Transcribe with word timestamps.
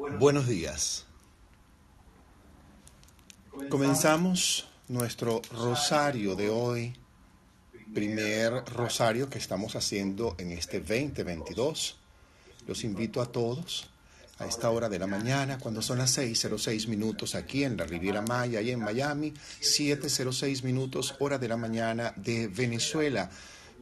Buenos 0.00 0.48
días. 0.48 1.04
Comenzamos 3.68 4.66
nuestro 4.88 5.42
rosario 5.52 6.34
de 6.34 6.48
hoy, 6.48 6.94
primer 7.92 8.64
rosario 8.64 9.28
que 9.28 9.36
estamos 9.36 9.76
haciendo 9.76 10.36
en 10.38 10.52
este 10.52 10.80
2022. 10.80 11.98
Los 12.66 12.82
invito 12.84 13.20
a 13.20 13.26
todos 13.26 13.90
a 14.38 14.46
esta 14.46 14.70
hora 14.70 14.88
de 14.88 14.98
la 14.98 15.06
mañana, 15.06 15.58
cuando 15.58 15.82
son 15.82 15.98
las 15.98 16.16
6.06 16.16 16.88
minutos 16.88 17.34
aquí 17.34 17.64
en 17.64 17.76
la 17.76 17.84
Riviera 17.84 18.22
Maya 18.22 18.62
y 18.62 18.70
en 18.70 18.80
Miami, 18.80 19.34
7.06 19.60 20.62
minutos 20.62 21.14
hora 21.18 21.36
de 21.36 21.48
la 21.48 21.58
mañana 21.58 22.14
de 22.16 22.48
Venezuela. 22.48 23.30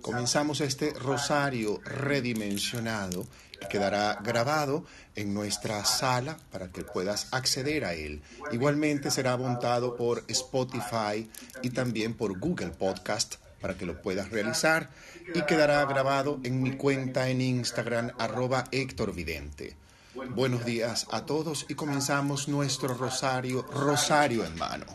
Comenzamos 0.02 0.60
este 0.62 0.90
rosario 0.94 1.80
redimensionado 1.84 3.26
que 3.60 3.68
quedará 3.68 4.18
grabado 4.22 4.84
en 5.14 5.34
nuestra 5.34 5.84
sala 5.84 6.36
para 6.50 6.68
que 6.68 6.84
puedas 6.84 7.28
acceder 7.32 7.84
a 7.84 7.94
él. 7.94 8.22
Igualmente 8.52 9.10
será 9.10 9.36
montado 9.36 9.96
por 9.96 10.24
Spotify 10.28 11.28
y 11.62 11.70
también 11.70 12.14
por 12.14 12.38
Google 12.38 12.70
Podcast 12.70 13.36
para 13.60 13.76
que 13.76 13.86
lo 13.86 14.00
puedas 14.00 14.30
realizar 14.30 14.90
y 15.34 15.42
quedará 15.42 15.84
grabado 15.84 16.40
en 16.44 16.62
mi 16.62 16.76
cuenta 16.76 17.28
en 17.28 17.40
Instagram 17.40 18.12
arroba 18.18 18.64
Héctor 18.70 19.14
Vidente. 19.14 19.76
Buenos 20.14 20.64
días 20.64 21.06
a 21.10 21.26
todos 21.26 21.66
y 21.68 21.74
comenzamos 21.74 22.48
nuestro 22.48 22.94
rosario, 22.94 23.62
rosario 23.62 24.44
en 24.44 24.56
mano. 24.56 24.86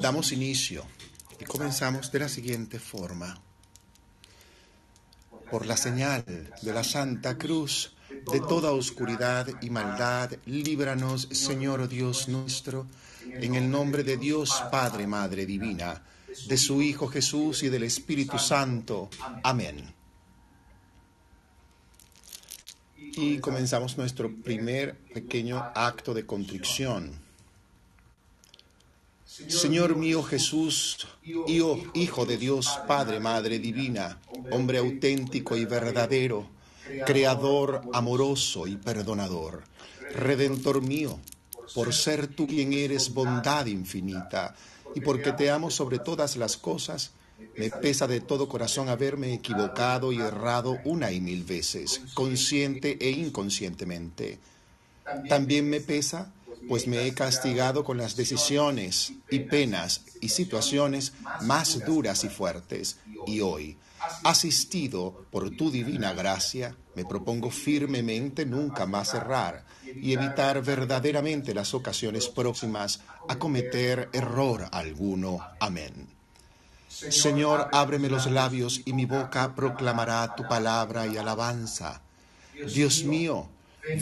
Damos 0.00 0.32
inicio 0.32 0.84
y 1.38 1.44
comenzamos 1.44 2.10
de 2.10 2.18
la 2.18 2.28
siguiente 2.28 2.78
forma. 2.78 3.40
Por 5.50 5.66
la 5.66 5.76
señal 5.76 6.24
de 6.62 6.72
la 6.72 6.82
Santa 6.82 7.36
Cruz, 7.38 7.94
de 8.32 8.40
toda 8.40 8.72
oscuridad 8.72 9.46
y 9.60 9.70
maldad, 9.70 10.32
líbranos, 10.46 11.28
Señor 11.30 11.88
Dios 11.88 12.28
nuestro, 12.28 12.86
en 13.24 13.54
el 13.54 13.70
nombre 13.70 14.02
de 14.02 14.16
Dios 14.16 14.62
Padre, 14.70 15.06
Madre 15.06 15.46
Divina, 15.46 16.02
de 16.48 16.56
su 16.56 16.82
Hijo 16.82 17.08
Jesús 17.08 17.62
y 17.62 17.68
del 17.68 17.84
Espíritu 17.84 18.38
Santo. 18.38 19.08
Amén. 19.42 19.94
Y 22.96 23.38
comenzamos 23.38 23.96
nuestro 23.96 24.34
primer 24.34 24.96
pequeño 25.14 25.58
acto 25.74 26.12
de 26.12 26.26
contrición 26.26 27.25
Señor 29.48 29.96
mío 29.96 30.22
Jesús, 30.22 31.06
Hijo 31.22 32.24
de 32.24 32.38
Dios, 32.38 32.80
Padre, 32.88 33.20
Madre 33.20 33.58
Divina, 33.58 34.18
hombre 34.50 34.78
auténtico 34.78 35.56
y 35.56 35.66
verdadero, 35.66 36.48
Creador 37.04 37.82
amoroso 37.92 38.66
y 38.66 38.76
perdonador, 38.76 39.64
Redentor 40.14 40.80
mío, 40.80 41.18
por 41.74 41.92
ser 41.92 42.28
tú 42.28 42.46
quien 42.46 42.72
eres 42.72 43.12
bondad 43.12 43.66
infinita, 43.66 44.54
y 44.94 45.00
porque 45.00 45.32
te 45.32 45.50
amo 45.50 45.70
sobre 45.70 45.98
todas 45.98 46.36
las 46.36 46.56
cosas, 46.56 47.12
me 47.58 47.68
pesa 47.68 48.06
de 48.06 48.22
todo 48.22 48.48
corazón 48.48 48.88
haberme 48.88 49.34
equivocado 49.34 50.12
y 50.12 50.18
errado 50.18 50.78
una 50.84 51.12
y 51.12 51.20
mil 51.20 51.44
veces, 51.44 52.00
consciente 52.14 52.96
e 52.98 53.10
inconscientemente. 53.10 54.38
También 55.28 55.68
me 55.68 55.80
pesa 55.80 56.32
pues 56.68 56.86
me 56.86 57.06
he 57.06 57.14
castigado 57.14 57.84
con 57.84 57.96
las 57.96 58.16
decisiones 58.16 59.12
y 59.30 59.40
penas 59.40 60.02
y 60.20 60.28
situaciones 60.28 61.12
más 61.42 61.84
duras 61.84 62.24
y 62.24 62.28
fuertes. 62.28 62.98
Y 63.26 63.40
hoy, 63.40 63.76
asistido 64.24 65.24
por 65.30 65.50
tu 65.50 65.70
divina 65.70 66.12
gracia, 66.12 66.76
me 66.94 67.04
propongo 67.04 67.50
firmemente 67.50 68.46
nunca 68.46 68.86
más 68.86 69.14
errar 69.14 69.64
y 69.84 70.12
evitar 70.12 70.62
verdaderamente 70.62 71.54
las 71.54 71.74
ocasiones 71.74 72.28
próximas 72.28 73.00
a 73.28 73.38
cometer 73.38 74.08
error 74.12 74.68
alguno. 74.72 75.38
Amén. 75.60 76.08
Señor, 76.88 77.68
ábreme 77.72 78.08
los 78.08 78.30
labios 78.30 78.80
y 78.84 78.92
mi 78.92 79.04
boca 79.04 79.54
proclamará 79.54 80.34
tu 80.34 80.48
palabra 80.48 81.06
y 81.06 81.16
alabanza. 81.16 82.00
Dios 82.74 83.04
mío, 83.04 83.48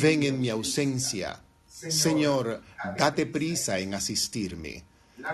ven 0.01 0.23
en 0.23 0.41
mi 0.41 0.49
ausencia 0.49 1.41
Señor, 1.89 2.63
date 2.99 3.27
prisa 3.27 3.79
en 3.79 3.95
asistirme. 3.95 4.85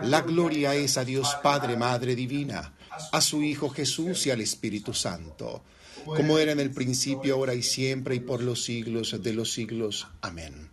La 0.02 0.20
gloria 0.22 0.74
es 0.74 0.98
a 0.98 1.04
Dios 1.04 1.36
Padre, 1.42 1.76
Madre 1.76 2.14
Divina, 2.14 2.74
a 3.12 3.20
su 3.20 3.42
Hijo 3.42 3.70
Jesús 3.70 4.26
y 4.26 4.30
al 4.30 4.40
Espíritu 4.40 4.94
Santo, 4.94 5.62
como 6.04 6.38
era 6.38 6.52
en 6.52 6.60
el 6.60 6.70
principio, 6.70 7.34
ahora 7.34 7.54
y 7.54 7.62
siempre, 7.62 8.14
y 8.14 8.20
por 8.20 8.42
los 8.42 8.64
siglos 8.64 9.20
de 9.22 9.32
los 9.32 9.52
siglos. 9.52 10.06
Amén. 10.20 10.70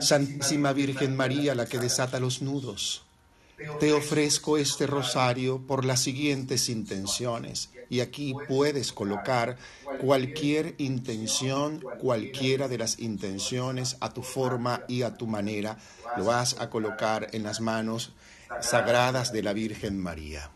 Santísima 0.00 0.72
Virgen 0.72 1.16
María, 1.16 1.54
la 1.54 1.66
que 1.66 1.78
desata 1.78 2.20
los 2.20 2.42
nudos, 2.42 3.02
te 3.78 3.92
ofrezco 3.92 4.56
este 4.56 4.86
rosario 4.86 5.66
por 5.66 5.84
las 5.84 6.02
siguientes 6.02 6.68
intenciones 6.68 7.70
y 7.88 8.00
aquí 8.00 8.34
puedes 8.48 8.92
colocar 8.92 9.56
cualquier 10.00 10.74
intención, 10.78 11.80
cualquiera 12.00 12.68
de 12.68 12.78
las 12.78 13.00
intenciones 13.00 13.96
a 14.00 14.14
tu 14.14 14.22
forma 14.22 14.82
y 14.88 15.02
a 15.02 15.16
tu 15.16 15.26
manera. 15.26 15.76
Lo 16.16 16.24
vas 16.24 16.56
a 16.60 16.70
colocar 16.70 17.28
en 17.32 17.42
las 17.42 17.60
manos 17.60 18.12
sagradas 18.60 19.32
de 19.32 19.42
la 19.42 19.52
Virgen 19.52 19.98
María. 19.98 20.50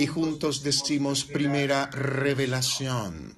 Y 0.00 0.06
juntos 0.06 0.62
decimos 0.62 1.24
primera 1.24 1.86
revelación 1.90 3.36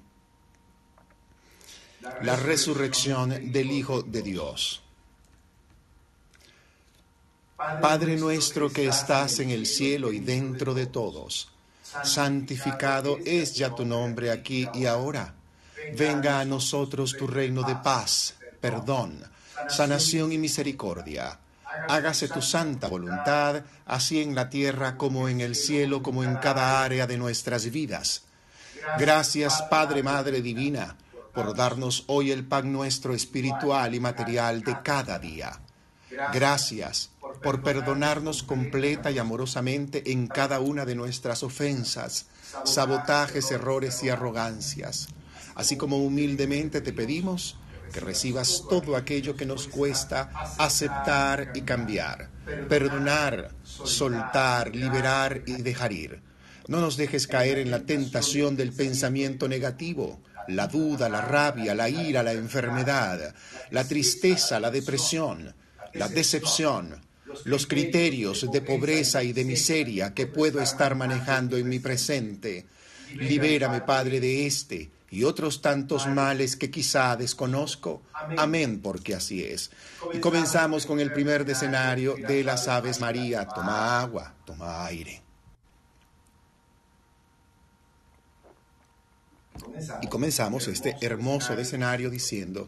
la 2.21 2.37
resurrección 2.37 3.51
del 3.51 3.69
Hijo 3.69 4.01
de 4.01 4.21
Dios. 4.21 4.81
Padre 7.57 8.15
nuestro 8.15 8.71
que 8.71 8.87
estás 8.87 9.39
en 9.39 9.49
el 9.49 9.65
cielo 9.65 10.13
y 10.13 10.19
dentro 10.19 10.73
de 10.73 10.85
todos, 10.85 11.49
santificado 12.03 13.17
es 13.25 13.55
ya 13.55 13.75
tu 13.75 13.85
nombre 13.85 14.31
aquí 14.31 14.67
y 14.73 14.85
ahora. 14.85 15.35
Venga 15.97 16.39
a 16.39 16.45
nosotros 16.45 17.15
tu 17.17 17.27
reino 17.27 17.63
de 17.63 17.75
paz, 17.75 18.35
perdón, 18.61 19.21
sanación 19.67 20.31
y 20.31 20.37
misericordia. 20.37 21.39
Hágase 21.89 22.27
tu 22.27 22.41
santa 22.41 22.87
voluntad, 22.87 23.63
así 23.85 24.21
en 24.21 24.35
la 24.35 24.49
tierra 24.49 24.97
como 24.97 25.29
en 25.29 25.41
el 25.41 25.55
cielo, 25.55 26.01
como 26.03 26.23
en 26.23 26.35
cada 26.37 26.83
área 26.83 27.07
de 27.07 27.17
nuestras 27.17 27.69
vidas. 27.71 28.23
Gracias, 28.97 29.61
Padre, 29.69 30.03
Madre 30.03 30.41
Divina 30.41 30.97
por 31.33 31.55
darnos 31.55 32.03
hoy 32.07 32.31
el 32.31 32.45
pan 32.45 32.71
nuestro 32.71 33.13
espiritual 33.13 33.95
y 33.95 33.99
material 33.99 34.61
de 34.61 34.77
cada 34.83 35.17
día. 35.19 35.59
Gracias 36.31 37.09
por 37.41 37.63
perdonarnos 37.63 38.43
completa 38.43 39.09
y 39.09 39.17
amorosamente 39.17 40.11
en 40.11 40.27
cada 40.27 40.59
una 40.59 40.85
de 40.85 40.95
nuestras 40.95 41.41
ofensas, 41.41 42.27
sabotajes, 42.65 43.49
errores 43.51 44.03
y 44.03 44.09
arrogancias. 44.09 45.07
Así 45.55 45.75
como 45.75 45.97
humildemente 45.97 46.81
te 46.81 46.93
pedimos 46.93 47.57
que 47.93 48.01
recibas 48.01 48.65
todo 48.69 48.97
aquello 48.97 49.37
que 49.37 49.45
nos 49.45 49.69
cuesta 49.69 50.29
aceptar 50.57 51.53
y 51.55 51.61
cambiar, 51.61 52.29
perdonar, 52.67 53.51
soltar, 53.63 54.75
liberar 54.75 55.43
y 55.45 55.61
dejar 55.61 55.93
ir. 55.93 56.19
No 56.67 56.81
nos 56.81 56.97
dejes 56.97 57.27
caer 57.27 57.59
en 57.59 57.71
la 57.71 57.81
tentación 57.81 58.57
del 58.57 58.73
pensamiento 58.73 59.47
negativo, 59.47 60.19
la 60.47 60.67
duda, 60.67 61.07
la 61.07 61.21
rabia, 61.21 61.75
la 61.75 61.87
ira, 61.87 62.23
la 62.23 62.33
enfermedad, 62.33 63.33
la 63.71 63.87
tristeza, 63.87 64.59
la 64.59 64.71
depresión, 64.71 65.53
la 65.93 66.09
decepción, 66.09 66.95
los 67.45 67.67
criterios 67.67 68.49
de 68.51 68.61
pobreza 68.61 69.23
y 69.23 69.33
de 69.33 69.45
miseria 69.45 70.13
que 70.13 70.27
puedo 70.27 70.61
estar 70.61 70.95
manejando 70.95 71.57
en 71.57 71.69
mi 71.69 71.79
presente. 71.79 72.65
Libérame, 73.15 73.81
Padre, 73.81 74.19
de 74.19 74.47
este 74.47 74.89
y 75.13 75.25
otros 75.25 75.61
tantos 75.61 76.07
males 76.07 76.55
que 76.55 76.71
quizá 76.71 77.15
desconozco. 77.15 78.01
Amén, 78.35 78.81
porque 78.81 79.13
así 79.13 79.43
es. 79.43 79.69
Y 80.11 80.17
comenzamos 80.17 80.87
con 80.87 80.99
el 80.99 81.13
primer 81.13 81.47
escenario 81.47 82.15
de 82.15 82.43
las 82.43 82.67
Aves 82.67 82.99
María. 82.99 83.47
Toma 83.47 84.01
agua, 84.01 84.33
toma 84.43 84.83
aire. 84.87 85.21
Y 90.01 90.07
comenzamos 90.07 90.67
este 90.67 90.97
hermoso 90.99 91.53
escenario 91.53 92.09
diciendo, 92.09 92.67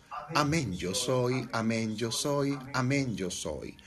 Amén 0.33 0.73
yo 0.73 0.93
soy, 0.93 1.47
amén 1.51 1.95
yo 1.95 2.11
soy, 2.11 2.57
amén 2.73 3.15
yo 3.15 3.29
soy. 3.29 3.77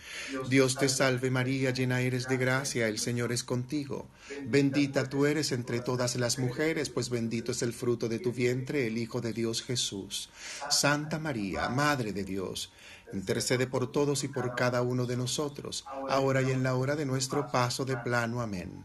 Dios 0.49 0.77
te 0.77 0.89
salve 0.89 1.31
María, 1.31 1.71
llena 1.71 2.01
eres 2.01 2.29
de 2.29 2.37
gracia, 2.37 2.89
el 2.89 2.99
Señor 2.99 3.33
es 3.33 3.45
contigo. 3.45 4.09
Bendita 4.47 5.09
tú 5.09 5.27
eres 5.27 5.53
entre 5.53 5.81
todas 5.81 6.17
las 6.17 6.39
mujeres, 6.39 6.91
pues 6.91 7.11
bendito 7.11 7.53
es 7.53 7.63
el 7.63 7.73
fruto 7.73 8.09
de 8.09 8.19
tu 8.19 8.33
vientre, 8.33 8.87
el 8.87 8.99
Hijo 8.99 9.21
de 9.21 9.33
Dios 9.33 9.63
Jesús. 9.63 10.31
Santa 10.71 11.19
María, 11.19 11.69
Madre 11.69 12.13
de 12.13 12.25
Dios, 12.25 12.73
intercede 13.13 13.67
por 13.67 13.91
todos 13.91 14.25
y 14.25 14.29
por 14.29 14.55
cada 14.55 14.83
uno 14.83 15.07
de 15.07 15.17
nosotros, 15.17 15.85
ahora 16.09 16.43
y 16.43 16.51
en 16.51 16.63
la 16.63 16.75
hora 16.75 16.97
de 16.97 17.07
nuestro 17.07 17.51
paso 17.51 17.85
de 17.85 17.97
plano. 17.97 18.41
Amén. 18.41 18.85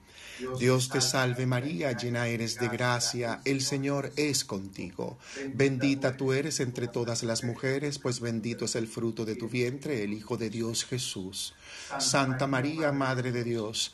Dios 0.59 0.89
te 0.89 1.01
salve 1.01 1.45
María, 1.45 1.91
llena 1.91 2.27
eres 2.27 2.59
de 2.59 2.67
gracia, 2.67 3.41
el 3.45 3.61
Señor 3.61 4.11
es 4.15 4.43
contigo. 4.45 5.17
Bendita 5.53 6.17
tú 6.17 6.33
eres 6.33 6.59
entre 6.59 6.87
todas 6.87 7.23
las 7.23 7.43
mujeres, 7.43 7.99
pues 7.99 8.19
bendito 8.19 8.65
es 8.65 8.75
el 8.75 8.87
fruto 8.87 9.25
de 9.25 9.35
tu 9.35 9.47
vientre, 9.49 10.03
el 10.03 10.13
Hijo 10.13 10.37
de 10.37 10.49
Dios 10.49 10.85
Jesús. 10.85 11.53
Santa 11.99 12.47
María, 12.47 12.91
Madre 12.91 13.31
de 13.31 13.43
Dios, 13.43 13.93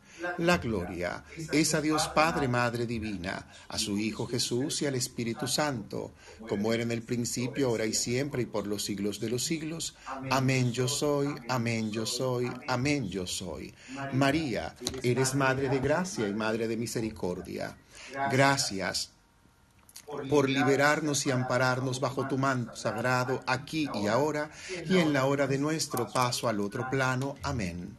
La 0.37 0.57
gloria 0.57 1.23
es 1.51 1.73
a 1.73 1.81
Dios 1.81 2.07
Padre, 2.09 2.47
Madre 2.47 2.85
Divina, 2.85 3.47
a 3.67 3.77
su 3.77 3.97
Hijo 3.97 4.27
Jesús 4.27 4.81
y 4.81 4.85
al 4.85 4.95
Espíritu 4.95 5.47
Santo, 5.47 6.11
como 6.47 6.73
era 6.73 6.83
en 6.83 6.91
el 6.91 7.01
principio, 7.01 7.67
ahora 7.67 7.85
y 7.85 7.93
siempre, 7.93 8.43
y 8.43 8.45
por 8.45 8.67
los 8.67 8.83
siglos 8.83 9.19
de 9.19 9.29
los 9.29 9.43
siglos. 9.43 9.95
Amén 10.29 10.71
yo 10.71 10.87
soy, 10.87 11.35
amén 11.49 11.91
yo 11.91 12.05
soy, 12.05 12.51
amén 12.67 13.09
yo 13.09 13.27
soy. 13.27 13.73
María, 14.13 14.75
eres 15.03 15.35
Madre 15.35 15.69
de 15.69 15.79
gracia 15.79 16.27
y 16.27 16.33
Madre 16.33 16.67
de 16.67 16.77
misericordia. 16.77 17.77
Gracias 18.31 19.11
por 20.29 20.49
liberarnos 20.49 21.25
y 21.25 21.31
ampararnos 21.31 21.99
bajo 21.99 22.27
tu 22.27 22.37
manto 22.37 22.75
sagrado 22.75 23.41
aquí 23.47 23.89
y 23.93 24.07
ahora 24.07 24.51
y 24.85 24.97
en 24.97 25.13
la 25.13 25.25
hora 25.25 25.47
de 25.47 25.57
nuestro 25.57 26.11
paso 26.11 26.49
al 26.49 26.59
otro 26.59 26.89
plano. 26.89 27.35
Amén. 27.43 27.97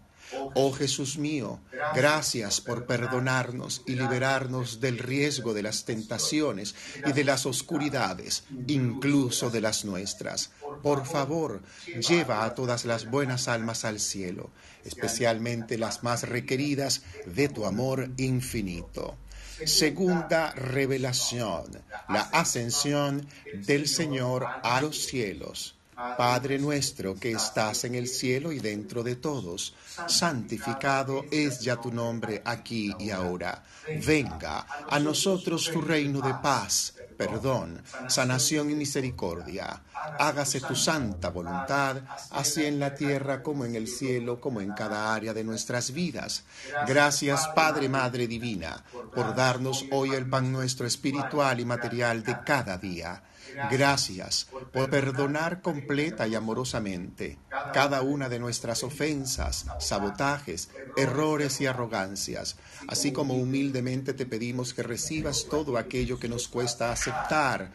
Oh 0.55 0.73
Jesús 0.73 1.19
mío, 1.19 1.61
gracias 1.95 2.61
por 2.61 2.87
perdonarnos 2.87 3.83
y 3.87 3.95
liberarnos 3.95 4.81
del 4.81 4.99
riesgo 4.99 5.55
de 5.55 5.63
las 5.63 5.85
tentaciones 5.85 6.75
y 7.07 7.13
de 7.13 7.25
las 7.25 7.47
oscuridades, 7.47 8.45
incluso 8.67 9.51
de 9.51 9.61
las 9.61 9.85
nuestras. 9.85 10.51
Por 10.83 11.07
favor, 11.07 11.63
lleva 11.87 12.45
a 12.45 12.55
todas 12.55 12.85
las 12.85 13.11
buenas 13.11 13.49
almas 13.49 13.85
al 13.85 14.01
cielo, 14.01 14.51
especialmente 14.85 15.79
las 15.79 16.03
más 16.03 16.29
requeridas 16.29 17.03
de 17.27 17.49
tu 17.49 17.67
amor 17.67 18.11
infinito. 18.17 19.17
Segunda 19.65 20.53
revelación, 20.53 21.83
la 22.09 22.23
ascensión 22.23 23.27
del 23.67 23.87
Señor 23.87 24.47
a 24.63 24.81
los 24.81 25.07
cielos. 25.07 25.77
Padre 25.95 26.59
nuestro 26.59 27.15
que 27.15 27.33
estás 27.33 27.85
en 27.85 27.95
el 27.95 28.09
cielo 28.09 28.51
y 28.51 28.61
dentro 28.61 29.03
de 29.03 29.17
todos, 29.17 29.75
santificado 30.07 31.25
es 31.31 31.61
ya 31.61 31.77
tu 31.77 31.93
nombre 31.93 32.41
aquí 32.45 32.95
y 32.99 33.11
ahora. 33.11 33.63
Venga 34.07 34.67
a 34.89 34.99
nosotros 34.99 35.71
tu 35.71 35.83
reino 35.83 36.21
de 36.21 36.35
paz, 36.35 36.95
perdón, 37.19 37.83
sanación 38.09 38.71
y 38.71 38.75
misericordia. 38.75 39.83
Hágase 40.19 40.61
tu 40.61 40.75
santa 40.75 41.29
voluntad, 41.29 41.99
así 42.31 42.65
en 42.65 42.81
la 42.81 42.95
tierra 42.95 43.43
como 43.43 43.65
en 43.65 43.77
el 43.77 43.87
cielo, 43.87 44.41
como 44.41 44.61
en 44.61 44.73
cada 44.73 45.15
área 45.15 45.35
de 45.35 45.45
nuestras 45.45 45.93
vidas. 45.93 46.45
Gracias, 46.87 47.49
Padre, 47.49 47.89
Madre 47.89 48.27
Divina, 48.27 48.83
por 49.15 49.35
darnos 49.35 49.85
hoy 49.91 50.13
el 50.13 50.29
pan 50.29 50.51
nuestro 50.51 50.87
espiritual 50.87 51.61
y 51.61 51.65
material 51.65 52.23
de 52.23 52.37
cada 52.45 52.79
día. 52.79 53.23
Gracias 53.71 54.49
por 54.73 54.91
perdonar 54.91 55.61
completa 55.63 56.27
y 56.27 56.35
amorosamente 56.35 57.39
cada 57.73 58.03
una 58.03 58.29
de 58.29 58.39
nuestras 58.39 58.83
ofensas, 58.83 59.67
sabotajes, 59.79 60.71
errores 60.97 61.61
y 61.61 61.67
arrogancias, 61.67 62.57
así 62.89 63.13
como 63.13 63.35
humildemente 63.35 64.15
te 64.15 64.27
pedimos 64.27 64.75
que 64.75 64.83
recibas 64.83 65.47
todo 65.49 65.79
aquello 65.79 66.19
que 66.19 66.29
nos 66.29 66.49
cuesta 66.49 66.93
aceptar 66.93 67.73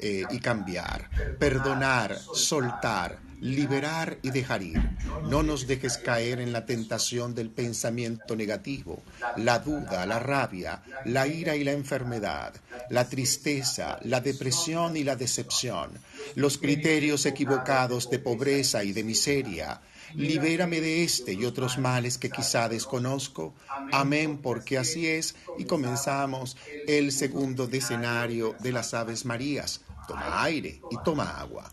eh, 0.00 0.24
y 0.30 0.38
cambiar, 0.40 1.10
perdonar, 1.38 2.18
soltar, 2.18 3.18
liberar 3.42 4.18
y 4.22 4.30
dejar 4.30 4.62
ir. 4.62 4.80
No 5.28 5.42
nos 5.42 5.66
dejes 5.66 5.98
caer 5.98 6.40
en 6.40 6.52
la 6.52 6.64
tentación 6.64 7.34
del 7.34 7.50
pensamiento 7.50 8.36
negativo, 8.36 9.02
la 9.36 9.58
duda, 9.58 10.06
la 10.06 10.20
rabia, 10.20 10.80
la 11.04 11.26
ira 11.26 11.56
y 11.56 11.64
la 11.64 11.72
enfermedad, 11.72 12.54
la 12.88 13.08
tristeza, 13.08 13.98
la 14.02 14.20
depresión 14.20 14.96
y 14.96 15.02
la 15.02 15.16
decepción, 15.16 15.90
los 16.36 16.56
criterios 16.56 17.26
equivocados 17.26 18.08
de 18.10 18.20
pobreza 18.20 18.84
y 18.84 18.92
de 18.92 19.02
miseria. 19.02 19.80
Libérame 20.14 20.80
de 20.80 21.02
este 21.02 21.32
y 21.32 21.44
otros 21.44 21.78
males 21.78 22.18
que 22.18 22.30
quizá 22.30 22.68
desconozco. 22.68 23.54
Amén, 23.90 24.38
porque 24.38 24.78
así 24.78 25.08
es. 25.08 25.34
Y 25.58 25.64
comenzamos 25.64 26.56
el 26.86 27.10
segundo 27.10 27.66
decenario 27.66 28.54
de 28.60 28.72
las 28.72 28.94
Aves 28.94 29.24
Marías. 29.24 29.80
Toma 30.06 30.44
aire 30.44 30.80
y 30.90 30.96
toma 31.02 31.40
agua. 31.40 31.72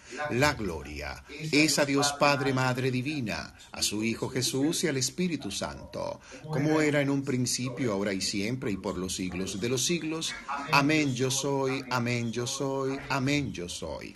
La 0.31 0.53
gloria 0.53 1.23
es 1.29 1.79
a 1.79 1.85
Dios 1.85 2.13
Padre, 2.19 2.53
Madre 2.53 2.91
Divina, 2.91 3.55
a 3.71 3.81
su 3.81 4.03
Hijo 4.03 4.29
Jesús 4.29 4.83
y 4.83 4.87
al 4.87 4.97
Espíritu 4.97 5.51
Santo, 5.51 6.19
como 6.43 6.81
era 6.81 7.01
en 7.01 7.09
un 7.09 7.23
principio, 7.23 7.93
ahora 7.93 8.13
y 8.13 8.21
siempre, 8.21 8.71
y 8.71 8.77
por 8.77 8.97
los 8.97 9.15
siglos 9.15 9.59
de 9.59 9.69
los 9.69 9.85
siglos. 9.85 10.33
Amén 10.71 11.15
yo 11.15 11.31
soy, 11.31 11.83
amén 11.89 12.31
yo 12.31 12.47
soy, 12.47 12.99
amén 13.09 13.51
yo 13.51 13.67
soy. 13.67 14.15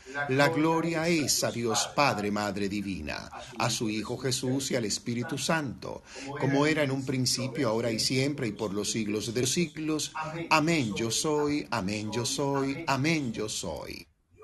La 0.29 0.49
gloria 0.49 1.07
es 1.07 1.43
a 1.43 1.51
Dios 1.51 1.89
Padre, 1.95 2.31
Madre 2.31 2.67
Divina, 2.69 3.29
a 3.57 3.69
su 3.69 3.89
Hijo 3.89 4.17
Jesús 4.17 4.71
y 4.71 4.75
al 4.75 4.85
Espíritu 4.85 5.37
Santo, 5.37 6.03
como 6.39 6.65
era 6.65 6.83
en 6.83 6.91
un 6.91 7.05
principio, 7.05 7.69
ahora 7.69 7.91
y 7.91 7.99
siempre, 7.99 8.47
y 8.47 8.51
por 8.51 8.73
los 8.73 8.91
siglos 8.91 9.33
de 9.33 9.41
los 9.41 9.51
siglos. 9.51 10.11
Amén 10.49 10.93
yo 10.95 11.11
soy, 11.11 11.67
amén 11.71 12.11
yo 12.11 12.25
soy, 12.25 12.83
amén 12.87 13.31
yo 13.33 13.47
soy. 13.47 14.10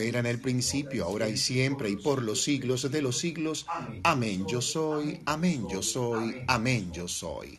era 0.00 0.20
en 0.20 0.26
el 0.26 0.40
principio, 0.40 1.04
ahora 1.04 1.28
y 1.28 1.36
siempre, 1.36 1.90
y 1.90 1.96
por 1.96 2.22
los 2.22 2.42
siglos 2.42 2.90
de 2.90 3.02
los 3.02 3.18
siglos. 3.18 3.66
Amén 4.02 4.46
yo 4.46 4.60
soy, 4.60 5.20
amén 5.26 5.66
yo 5.68 5.82
soy, 5.82 6.42
amén 6.46 6.92
yo 6.92 7.08
soy. 7.08 7.58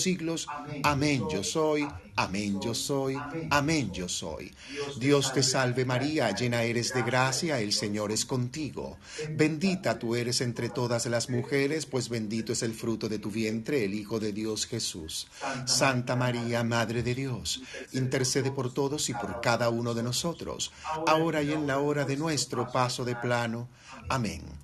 siglos. 0.00 0.46
Amén 0.82 1.24
yo 1.30 1.42
soy, 1.44 1.86
amén 2.16 2.60
yo 2.60 2.74
soy, 2.74 3.16
amén 3.50 3.92
yo 3.92 4.08
soy. 4.08 4.52
Dios 4.98 5.32
te 5.32 5.42
salve 5.42 5.84
María, 5.84 6.30
llena 6.32 6.62
eres 6.62 6.94
de 6.94 7.02
gracia, 7.02 7.60
el 7.60 7.72
Señor 7.72 8.12
es 8.12 8.24
contigo. 8.24 8.98
Bendita 9.30 9.98
tú 9.98 10.14
eres 10.16 10.40
entre 10.40 10.68
todas 10.68 11.06
las 11.06 11.28
mujeres, 11.30 11.86
pues 11.86 12.08
bendito 12.08 12.52
es 12.52 12.62
el 12.62 12.74
fruto 12.74 13.08
de 13.08 13.18
tu 13.18 13.30
vientre, 13.30 13.84
el 13.84 13.94
Hijo 13.94 14.20
de 14.20 14.32
Dios 14.32 14.66
Jesús. 14.66 15.26
Santa 15.66 16.16
María, 16.16 16.64
Madre 16.64 17.02
de 17.02 17.14
Dios, 17.14 17.62
intercede 17.92 18.50
por 18.50 18.72
todos 18.72 19.08
y 19.08 19.14
por 19.14 19.40
cada 19.40 19.68
uno 19.68 19.94
de 19.94 20.02
nosotros, 20.02 20.72
ahora 21.06 21.42
y 21.42 21.52
en 21.52 21.66
la 21.66 21.78
hora 21.78 22.04
de 22.04 22.16
nuestro 22.16 22.70
paso 22.70 23.04
de 23.04 23.16
plano. 23.16 23.68
Amén. 24.08 24.63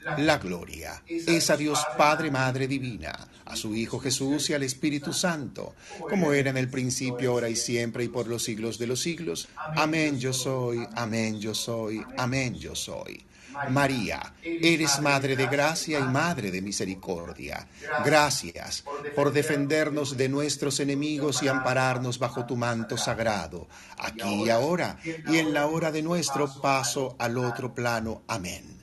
La 0.17 0.37
gloria 0.37 1.03
es 1.07 1.49
a 1.49 1.57
Dios 1.57 1.79
Padre, 1.97 2.31
Madre 2.31 2.67
Divina, 2.67 3.27
a 3.45 3.55
su 3.55 3.75
Hijo 3.75 3.99
Jesús 3.99 4.49
y 4.49 4.53
al 4.53 4.63
Espíritu 4.63 5.13
Santo, 5.13 5.75
como 6.09 6.33
era 6.33 6.49
en 6.49 6.57
el 6.57 6.69
principio, 6.69 7.31
ahora 7.31 7.49
y 7.49 7.55
siempre, 7.55 8.03
y 8.03 8.07
por 8.07 8.27
los 8.27 8.43
siglos 8.43 8.79
de 8.79 8.87
los 8.87 8.99
siglos. 8.99 9.47
Amén 9.55 10.19
yo 10.19 10.33
soy, 10.33 10.87
amén 10.95 11.39
yo 11.39 11.53
soy, 11.53 12.03
amén 12.17 12.55
yo 12.55 12.75
soy. 12.75 13.25
María, 13.69 14.33
eres 14.43 14.99
Madre 15.01 15.35
de 15.35 15.45
gracia 15.47 15.99
y 15.99 16.03
Madre 16.03 16.51
de 16.51 16.61
misericordia. 16.61 17.67
Gracias 18.03 18.83
por 19.15 19.31
defendernos 19.31 20.17
de 20.17 20.29
nuestros 20.29 20.79
enemigos 20.79 21.43
y 21.43 21.47
ampararnos 21.47 22.17
bajo 22.17 22.45
tu 22.45 22.55
manto 22.55 22.97
sagrado, 22.97 23.67
aquí 23.97 24.45
y 24.45 24.49
ahora, 24.49 24.97
y 25.27 25.37
en 25.37 25.53
la 25.53 25.67
hora 25.67 25.91
de 25.91 26.01
nuestro 26.01 26.51
paso 26.61 27.15
al 27.19 27.37
otro 27.37 27.75
plano. 27.75 28.23
Amén. 28.27 28.80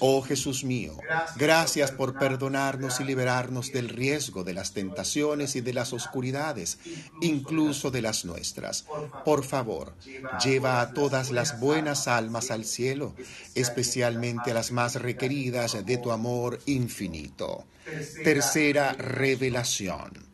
Oh 0.00 0.22
Jesús 0.22 0.64
mío, 0.64 0.96
gracias 1.36 1.90
por 1.90 2.18
perdonarnos 2.18 3.00
y 3.00 3.04
liberarnos 3.04 3.72
del 3.72 3.88
riesgo 3.88 4.42
de 4.42 4.54
las 4.54 4.72
tentaciones 4.72 5.54
y 5.56 5.60
de 5.60 5.74
las 5.74 5.92
oscuridades, 5.92 6.78
incluso 7.20 7.90
de 7.90 8.02
las 8.02 8.24
nuestras. 8.24 8.86
Por 9.24 9.44
favor, 9.44 9.94
lleva 10.42 10.80
a 10.80 10.92
todas 10.92 11.30
las 11.30 11.60
buenas 11.60 12.08
almas 12.08 12.50
al 12.50 12.64
cielo, 12.64 13.14
especialmente 13.54 14.50
a 14.50 14.54
las 14.54 14.72
más 14.72 14.94
requeridas 14.96 15.84
de 15.84 15.98
tu 15.98 16.10
amor 16.10 16.58
infinito. 16.66 17.64
Tercera 18.24 18.92
revelación 18.94 20.30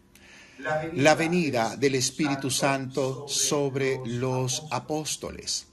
la 0.95 1.15
venida 1.15 1.77
del 1.77 1.97
Espíritu 1.97 2.51
Santo 2.51 3.27
sobre 3.29 4.01
los 4.05 4.65
apóstoles. 4.71 5.66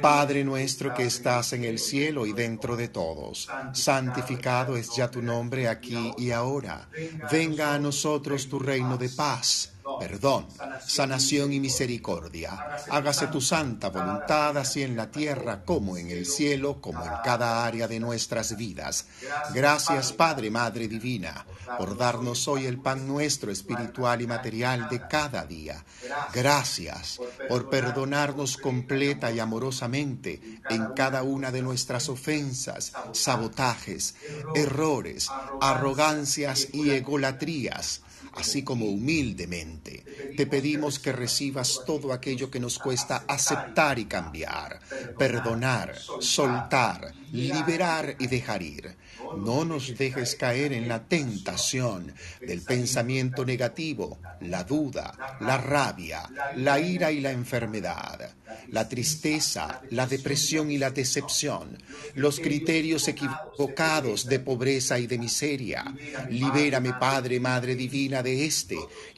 Padre 0.00 0.44
nuestro 0.44 0.94
que 0.94 1.04
estás 1.04 1.52
en 1.52 1.64
el 1.64 1.78
cielo 1.78 2.26
y 2.26 2.32
dentro 2.32 2.76
de 2.76 2.88
todos, 2.88 3.48
santificado 3.72 4.76
es 4.76 4.94
ya 4.96 5.10
tu 5.10 5.22
nombre 5.22 5.68
aquí 5.68 6.12
y 6.16 6.30
ahora. 6.30 6.88
Venga 7.30 7.74
a 7.74 7.78
nosotros 7.78 8.48
tu 8.48 8.58
reino 8.58 8.96
de 8.96 9.08
paz 9.10 9.72
perdón, 9.98 10.46
sanación 10.86 11.52
y 11.52 11.60
misericordia. 11.60 12.78
Hágase 12.90 13.26
tu 13.28 13.40
santa 13.40 13.88
voluntad 13.88 14.56
así 14.56 14.82
en 14.82 14.96
la 14.96 15.10
tierra 15.10 15.64
como 15.64 15.96
en 15.96 16.10
el 16.10 16.26
cielo, 16.26 16.80
como 16.80 17.04
en 17.04 17.12
cada 17.24 17.64
área 17.64 17.88
de 17.88 18.00
nuestras 18.00 18.56
vidas. 18.56 19.06
Gracias 19.54 20.12
Padre, 20.12 20.50
Madre 20.50 20.88
Divina, 20.88 21.44
por 21.78 21.96
darnos 21.96 22.46
hoy 22.48 22.66
el 22.66 22.78
pan 22.78 23.06
nuestro 23.06 23.50
espiritual 23.50 24.20
y 24.22 24.26
material 24.26 24.88
de 24.88 25.06
cada 25.08 25.44
día. 25.44 25.84
Gracias 26.32 27.20
por 27.48 27.70
perdonarnos 27.70 28.56
completa 28.56 29.30
y 29.30 29.38
amorosamente 29.38 30.60
en 30.68 30.86
cada 30.94 31.22
una 31.22 31.50
de 31.50 31.62
nuestras 31.62 32.08
ofensas, 32.08 32.92
sabotajes, 33.12 34.14
errores, 34.54 35.28
arrogancias 35.60 36.68
y 36.72 36.90
egolatrías 36.90 38.02
así 38.34 38.62
como 38.62 38.86
humildemente. 38.86 40.04
Te 40.36 40.46
pedimos 40.46 40.98
que 40.98 41.12
recibas 41.12 41.82
todo 41.86 42.12
aquello 42.12 42.50
que 42.50 42.60
nos 42.60 42.78
cuesta 42.78 43.24
aceptar 43.28 43.98
y 43.98 44.06
cambiar, 44.06 44.80
perdonar, 45.18 45.94
soltar, 46.20 47.12
liberar 47.32 48.16
y 48.18 48.26
dejar 48.26 48.62
ir. 48.62 48.96
No 49.38 49.64
nos 49.64 49.96
dejes 49.96 50.34
caer 50.34 50.72
en 50.72 50.88
la 50.88 51.04
tentación 51.06 52.12
del 52.40 52.62
pensamiento 52.62 53.44
negativo, 53.44 54.18
la 54.40 54.64
duda, 54.64 55.36
la 55.40 55.58
rabia, 55.58 56.28
la 56.56 56.80
ira 56.80 57.12
y 57.12 57.20
la 57.20 57.30
enfermedad, 57.30 58.34
la 58.68 58.88
tristeza, 58.88 59.82
la 59.90 60.06
depresión 60.06 60.70
y 60.70 60.78
la 60.78 60.90
decepción, 60.90 61.78
los 62.14 62.40
criterios 62.40 63.06
equivocados 63.08 64.26
de 64.26 64.40
pobreza 64.40 64.98
y 64.98 65.06
de 65.06 65.18
miseria. 65.18 65.84
Libérame, 66.28 66.98
Padre, 66.98 67.40
Madre 67.40 67.74
Divina, 67.74 68.22
de 68.22 68.44
este 68.44 68.76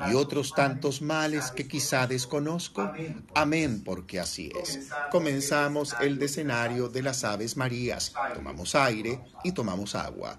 y 0.08 0.14
otros 0.14 0.54
tantos 0.54 1.02
males 1.02 1.50
que 1.50 1.66
quizá 1.66 2.06
desconozco. 2.06 2.92
Amén, 3.34 3.82
porque 3.84 4.20
así 4.20 4.50
es. 4.62 4.80
Comenzamos 5.10 5.94
el 6.00 6.18
decenario 6.18 6.88
de 6.88 7.02
las 7.02 7.24
Aves 7.24 7.56
Marías. 7.56 8.12
Tomamos 8.34 8.74
aire 8.74 9.20
y 9.44 9.52
tomamos 9.52 9.94
agua 9.94 10.01
agua. 10.06 10.38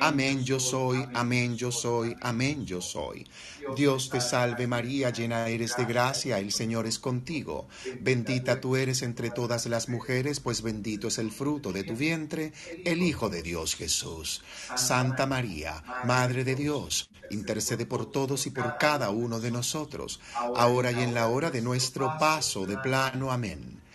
Amén 0.00 0.44
yo 0.44 0.60
soy, 0.60 1.06
amén 1.14 1.56
yo 1.56 1.72
soy, 1.72 2.16
amén 2.20 2.66
yo 2.66 2.80
soy. 2.80 3.26
Dios 3.76 4.10
te 4.10 4.20
salve 4.20 4.66
María, 4.66 5.10
llena 5.10 5.48
eres 5.48 5.76
de 5.76 5.84
gracia, 5.84 6.38
el 6.38 6.52
Señor 6.52 6.86
es 6.86 6.98
contigo. 6.98 7.68
Bendita 8.00 8.60
tú 8.60 8.76
eres 8.76 9.02
entre 9.02 9.30
todas 9.30 9.66
las 9.66 9.88
mujeres, 9.88 10.40
pues 10.40 10.62
bendito 10.62 11.08
es 11.08 11.18
el 11.18 11.30
fruto 11.30 11.72
de 11.72 11.84
tu 11.84 11.94
vientre, 11.94 12.52
el 12.84 13.02
Hijo 13.02 13.28
de 13.28 13.42
Dios 13.42 13.74
Jesús. 13.74 14.42
Santa 14.76 15.26
María, 15.26 15.82
Madre 16.04 16.44
de 16.44 16.54
Dios, 16.54 17.10
intercede 17.30 17.86
por 17.86 18.10
todos 18.10 18.46
y 18.46 18.50
por 18.50 18.78
cada 18.78 19.10
uno 19.10 19.40
de 19.40 19.50
nosotros, 19.50 20.20
ahora 20.56 20.92
y 20.92 21.00
en 21.00 21.14
la 21.14 21.28
hora 21.28 21.50
de 21.50 21.62
nuestro 21.62 22.16
paso 22.18 22.66
de 22.66 22.76
plano. 22.78 23.32
Amén. 23.32 23.79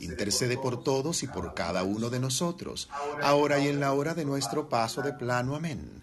intercede 0.00 0.56
por 0.56 0.82
todos 0.82 1.22
y 1.22 1.26
por 1.26 1.54
cada 1.54 1.82
uno 1.82 2.10
de 2.10 2.20
nosotros, 2.20 2.88
ahora 3.22 3.58
y 3.58 3.68
en 3.68 3.80
la 3.80 3.92
hora 3.92 4.14
de 4.14 4.24
nuestro 4.24 4.68
paso 4.68 5.02
de 5.02 5.12
plano. 5.12 5.56
Amén. 5.56 6.02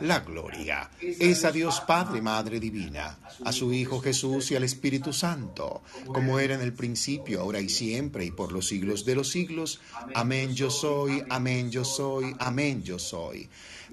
La 0.00 0.20
gloria 0.20 0.90
es 1.00 1.44
a 1.44 1.52
Dios 1.52 1.80
Padre, 1.80 2.22
Madre 2.22 2.60
Divina, 2.60 3.18
a 3.44 3.52
su 3.52 3.72
Hijo 3.72 4.00
Jesús 4.00 4.50
y 4.50 4.56
al 4.56 4.64
Espíritu 4.64 5.12
Santo, 5.12 5.82
como 6.06 6.38
era 6.38 6.54
en 6.54 6.60
el 6.60 6.72
principio, 6.72 7.40
ahora 7.40 7.60
y 7.60 7.68
siempre, 7.68 8.24
y 8.24 8.30
por 8.30 8.52
los 8.52 8.66
siglos 8.68 9.04
de 9.04 9.14
los 9.14 9.30
siglos. 9.30 9.80
Amén 10.14 10.54
yo 10.54 10.70
soy, 10.70 11.22
amén 11.28 11.70
yo 11.70 11.84
soy, 11.84 12.34
amén 12.38 12.82
yo 12.82 12.98
soy. 12.98 13.48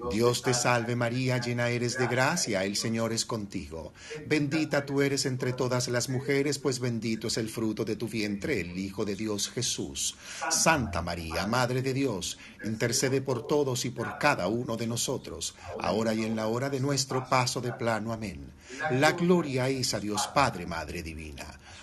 Dios 0.08 0.42
te 0.42 0.54
salve 0.54 0.96
María, 0.96 1.38
llena 1.38 1.68
eres 1.68 1.98
de 1.98 2.06
gracia, 2.06 2.64
el 2.64 2.76
Señor 2.76 3.12
es 3.12 3.24
contigo. 3.26 3.92
Bendita 4.26 4.86
tú 4.86 5.02
eres 5.02 5.26
entre 5.26 5.52
todas 5.52 5.88
las 5.88 6.08
mujeres, 6.08 6.58
pues 6.58 6.80
bendito 6.80 7.28
es 7.28 7.36
el 7.36 7.48
fruto 7.48 7.84
de 7.84 7.96
tu 7.96 8.08
vientre, 8.08 8.60
el 8.60 8.78
Hijo 8.78 9.04
de 9.04 9.14
Dios 9.14 9.50
Jesús. 9.50 10.16
Santa 10.50 11.02
María, 11.02 11.46
Madre 11.46 11.82
de 11.82 11.92
Dios, 11.92 12.38
intercede 12.64 13.20
por 13.20 13.46
todos 13.46 13.84
y 13.84 13.90
por 13.90 14.18
cada 14.18 14.48
uno 14.48 14.76
de 14.76 14.86
nosotros, 14.86 15.54
ahora 15.80 16.14
y 16.14 16.24
en 16.24 16.36
la 16.36 16.46
hora 16.46 16.70
de 16.70 16.80
nuestro 16.80 17.28
paso 17.28 17.60
de 17.60 17.72
plano. 17.72 18.12
Amén. 18.12 18.52
La 18.92 19.12
gloria 19.12 19.68
es 19.68 19.94
a 19.94 20.00
Dios 20.00 20.28
Padre, 20.28 20.66
Madre 20.66 21.02
Divina, 21.02 21.46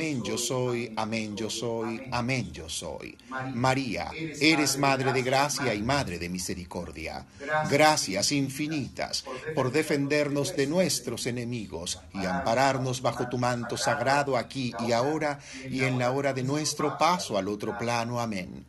Amén 0.00 0.22
yo 0.24 0.38
soy, 0.38 0.94
amén 0.96 1.36
yo 1.36 1.50
soy, 1.50 2.00
amén 2.10 2.50
yo 2.54 2.70
soy. 2.70 3.18
María, 3.52 4.10
eres 4.40 4.78
Madre 4.78 5.12
de 5.12 5.20
gracia 5.20 5.74
y 5.74 5.82
Madre 5.82 6.18
de 6.18 6.30
misericordia. 6.30 7.26
Gracias 7.68 8.32
infinitas 8.32 9.26
por 9.54 9.70
defendernos 9.70 10.56
de 10.56 10.66
nuestros 10.66 11.26
enemigos 11.26 12.00
y 12.14 12.24
ampararnos 12.24 13.02
bajo 13.02 13.28
tu 13.28 13.36
manto 13.36 13.76
sagrado 13.76 14.38
aquí 14.38 14.72
y 14.88 14.92
ahora 14.92 15.38
y 15.68 15.84
en 15.84 15.98
la 15.98 16.12
hora 16.12 16.32
de 16.32 16.44
nuestro 16.44 16.96
paso 16.96 17.36
al 17.36 17.48
otro 17.48 17.76
plano. 17.76 18.20
Amén. 18.20 18.64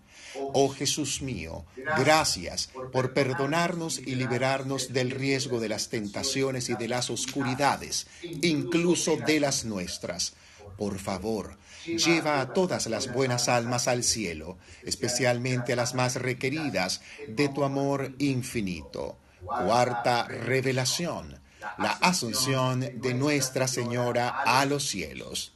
Oh 0.53 0.67
Jesús 0.67 1.21
mío, 1.21 1.63
gracias 1.97 2.71
por 2.91 3.13
perdonarnos 3.13 3.99
y 3.99 4.15
liberarnos 4.15 4.91
del 4.91 5.11
riesgo 5.11 5.61
de 5.61 5.69
las 5.69 5.87
tentaciones 5.87 6.69
y 6.69 6.75
de 6.75 6.89
las 6.89 7.09
oscuridades, 7.09 8.07
incluso 8.41 9.15
de 9.15 9.39
las 9.39 9.63
nuestras. 9.63 10.33
Por 10.81 10.97
favor, 10.97 11.57
lleva 11.85 12.41
a 12.41 12.53
todas 12.53 12.87
las 12.87 13.13
buenas 13.13 13.49
almas 13.49 13.87
al 13.87 14.03
cielo, 14.03 14.57
especialmente 14.81 15.73
a 15.73 15.75
las 15.75 15.93
más 15.93 16.15
requeridas 16.15 17.03
de 17.27 17.49
tu 17.49 17.63
amor 17.63 18.15
infinito. 18.17 19.15
Cuarta 19.45 20.23
revelación, 20.23 21.39
la 21.77 21.91
asunción 21.91 22.79
de 22.99 23.13
Nuestra 23.13 23.67
Señora 23.67 24.29
a 24.43 24.65
los 24.65 24.87
cielos. 24.87 25.53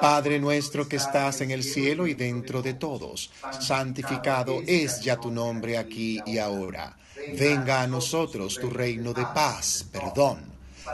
Padre 0.00 0.40
nuestro 0.40 0.88
que 0.88 0.96
estás 0.96 1.40
en 1.40 1.52
el 1.52 1.62
cielo 1.62 2.08
y 2.08 2.14
dentro 2.14 2.60
de 2.60 2.74
todos, 2.74 3.30
santificado 3.60 4.62
es 4.66 5.00
ya 5.00 5.16
tu 5.16 5.30
nombre 5.30 5.78
aquí 5.78 6.20
y 6.26 6.38
ahora. 6.38 6.96
Venga 7.38 7.82
a 7.82 7.86
nosotros 7.86 8.58
tu 8.60 8.68
reino 8.68 9.12
de 9.12 9.24
paz, 9.26 9.86
perdón, 9.92 10.42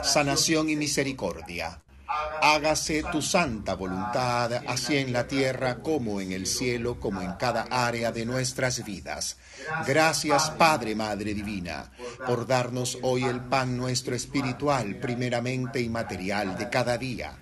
sanación 0.03 0.69
y 0.69 0.75
misericordia. 0.75 1.81
Hágase 2.41 3.03
tu 3.11 3.21
santa 3.21 3.75
voluntad, 3.75 4.51
así 4.67 4.97
en 4.97 5.13
la 5.13 5.27
tierra 5.27 5.75
como 5.79 6.19
en 6.19 6.31
el 6.31 6.47
cielo, 6.47 6.99
como 6.99 7.21
en 7.21 7.33
cada 7.33 7.63
área 7.69 8.11
de 8.11 8.25
nuestras 8.25 8.83
vidas. 8.83 9.37
Gracias, 9.87 10.49
Padre, 10.51 10.95
Madre 10.95 11.33
Divina, 11.33 11.91
por 12.25 12.47
darnos 12.47 12.97
hoy 13.03 13.23
el 13.23 13.41
pan 13.41 13.77
nuestro 13.77 14.15
espiritual, 14.15 14.95
primeramente 14.95 15.79
y 15.79 15.89
material 15.89 16.57
de 16.57 16.69
cada 16.69 16.97
día. 16.97 17.37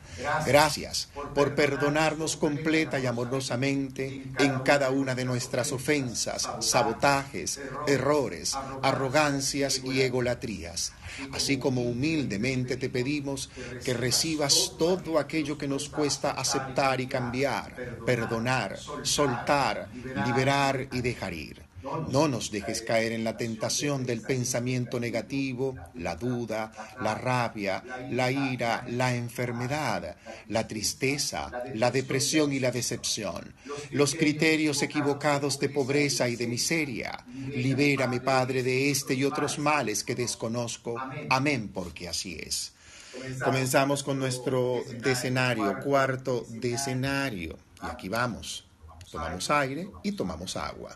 Gracias 0.45 1.09
por 1.33 1.55
perdonarnos 1.55 2.35
completa 2.35 2.99
y 2.99 3.05
amorosamente 3.05 4.23
en 4.37 4.59
cada 4.59 4.89
una 4.89 5.15
de 5.15 5.25
nuestras 5.25 5.71
ofensas, 5.71 6.49
sabotajes, 6.59 7.59
errores, 7.87 8.57
arrogancias 8.81 9.81
y 9.83 10.01
egolatrías. 10.01 10.93
Así 11.33 11.57
como 11.57 11.81
humildemente 11.81 12.77
te 12.77 12.89
pedimos 12.89 13.49
que 13.83 13.93
recibas 13.93 14.73
todo 14.77 15.19
aquello 15.19 15.57
que 15.57 15.67
nos 15.67 15.89
cuesta 15.89 16.31
aceptar 16.31 17.01
y 17.01 17.07
cambiar, 17.07 17.75
perdonar, 18.05 18.77
soltar, 19.03 19.89
liberar 20.25 20.87
y 20.91 21.01
dejar 21.01 21.33
ir. 21.33 21.68
No 22.09 22.27
nos 22.27 22.51
dejes 22.51 22.81
caer 22.81 23.11
en 23.13 23.23
la 23.23 23.37
tentación 23.37 24.05
del 24.05 24.21
pensamiento 24.21 24.99
negativo, 24.99 25.75
la 25.95 26.15
duda, 26.15 26.71
la 27.01 27.15
rabia, 27.15 27.83
la 28.11 28.31
ira, 28.31 28.85
la 28.89 29.15
enfermedad, 29.15 30.17
la 30.47 30.67
tristeza, 30.67 31.51
la 31.75 31.91
depresión 31.91 32.51
y 32.51 32.59
la 32.59 32.71
decepción, 32.71 33.53
los 33.91 34.15
criterios 34.15 34.81
equivocados 34.81 35.59
de 35.59 35.69
pobreza 35.69 36.27
y 36.27 36.35
de 36.35 36.47
miseria. 36.47 37.25
Libérame, 37.55 38.19
Padre, 38.21 38.63
de 38.63 38.91
este 38.91 39.13
y 39.13 39.23
otros 39.23 39.59
males 39.59 40.03
que 40.03 40.15
desconozco. 40.15 40.95
Amén, 41.29 41.69
porque 41.73 42.09
así 42.09 42.37
es. 42.39 42.73
Comenzamos 43.43 44.03
con 44.03 44.19
nuestro 44.19 44.83
decenario, 45.01 45.79
cuarto 45.79 46.45
decenario. 46.49 47.57
Y 47.83 47.85
aquí 47.85 48.09
vamos. 48.09 48.65
Tomamos 49.11 49.49
aire 49.49 49.89
y 50.03 50.11
tomamos 50.11 50.55
agua. 50.55 50.95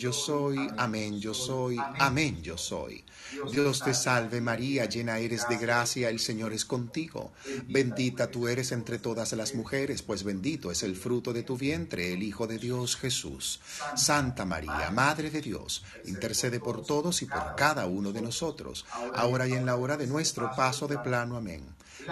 yo 0.00 0.14
soy, 0.14 0.56
amén 0.78 1.20
yo 1.20 1.34
soy, 1.34 1.76
amén 1.98 2.42
yo 2.42 2.56
soy. 2.56 3.04
Dios 3.52 3.82
te 3.84 3.92
salve 3.92 4.40
María, 4.40 4.86
llena 4.86 5.18
eres 5.18 5.46
de 5.46 5.58
gracia, 5.58 6.08
el 6.08 6.18
Señor 6.18 6.54
es 6.54 6.64
contigo. 6.64 7.32
Bendita 7.68 8.30
tú 8.30 8.48
eres 8.48 8.72
entre 8.72 8.98
todas 8.98 9.32
las 9.34 9.54
mujeres, 9.54 10.00
pues 10.00 10.24
bendito 10.24 10.70
es 10.70 10.82
el 10.82 10.96
fruto 10.96 11.34
de 11.34 11.42
tu 11.42 11.58
vientre, 11.58 12.14
el 12.14 12.22
Hijo 12.22 12.46
de 12.46 12.58
Dios 12.58 12.96
Jesús. 12.96 13.60
Santa 13.94 14.46
María, 14.46 14.90
Madre 14.90 15.30
de 15.30 15.42
Dios, 15.42 15.84
intercede 16.06 16.60
por 16.60 16.82
todos 16.82 17.20
y 17.20 17.26
por 17.26 17.54
cada 17.54 17.84
uno 17.84 18.10
de 18.10 18.22
nosotros, 18.22 18.86
ahora 19.14 19.46
y 19.46 19.52
en 19.52 19.66
la 19.66 19.76
hora 19.76 19.98
de 19.98 20.06
nuestro 20.06 20.50
paso 20.56 20.88
de 20.88 20.96
plano. 20.98 21.36
Amén. 21.36 21.62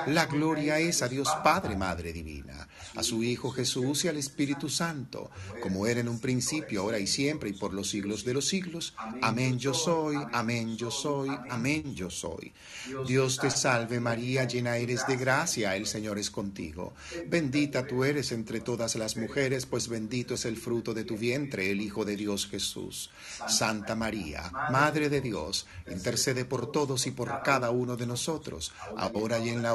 La 0.07 0.27
gloria 0.27 0.79
es 0.79 1.03
a 1.03 1.09
Dios 1.09 1.29
Padre, 1.43 1.77
Madre 1.77 2.13
Divina, 2.13 2.69
a 2.95 3.03
su 3.03 3.23
Hijo 3.23 3.51
Jesús 3.51 4.05
y 4.05 4.09
al 4.09 4.17
Espíritu 4.17 4.69
Santo, 4.69 5.31
como 5.63 5.87
era 5.87 6.01
en 6.01 6.09
un 6.09 6.21
principio, 6.21 6.83
ahora 6.83 6.99
y 6.99 7.07
siempre, 7.07 7.51
y 7.51 7.53
por 7.53 7.75
los 7.75 7.89
siglos 7.89 8.25
de 8.25 8.35
los 8.35 8.47
siglos. 8.47 8.95
Amén 9.23 9.59
yo 9.59 9.75
soy, 9.75 10.17
amén 10.33 10.77
yo 10.77 10.91
soy, 10.91 11.31
amén 11.51 11.95
yo 11.95 12.11
soy. 12.11 12.53
Dios 13.07 13.39
te 13.39 13.51
salve 13.51 14.01
María, 14.01 14.45
llena 14.45 14.77
eres 14.77 15.07
de 15.07 15.17
gracia, 15.17 15.77
el 15.77 15.87
Señor 15.87 16.19
es 16.19 16.31
contigo. 16.31 16.95
Bendita 17.27 17.87
tú 17.87 18.05
eres 18.05 18.33
entre 18.33 18.61
todas 18.61 18.97
las 18.97 19.17
mujeres, 19.17 19.67
pues 19.67 19.89
bendito 19.89 20.35
es 20.35 20.45
el 20.45 20.57
fruto 20.57 20.95
de 20.95 21.05
tu 21.05 21.17
vientre, 21.17 21.71
el 21.71 21.81
Hijo 21.81 22.05
de 22.05 22.17
Dios 22.17 22.47
Jesús. 22.47 23.11
Santa 23.49 23.95
María, 23.95 24.51
Madre 24.71 25.09
de 25.09 25.21
Dios, 25.21 25.67
intercede 25.91 26.45
por 26.45 26.71
todos 26.73 27.07
y 27.07 27.11
por 27.11 27.43
cada 27.43 27.71
uno 27.71 27.97
de 27.97 28.07
nosotros, 28.07 28.73
ahora 28.97 29.39
y 29.39 29.49
en 29.49 29.63
la 29.63 29.75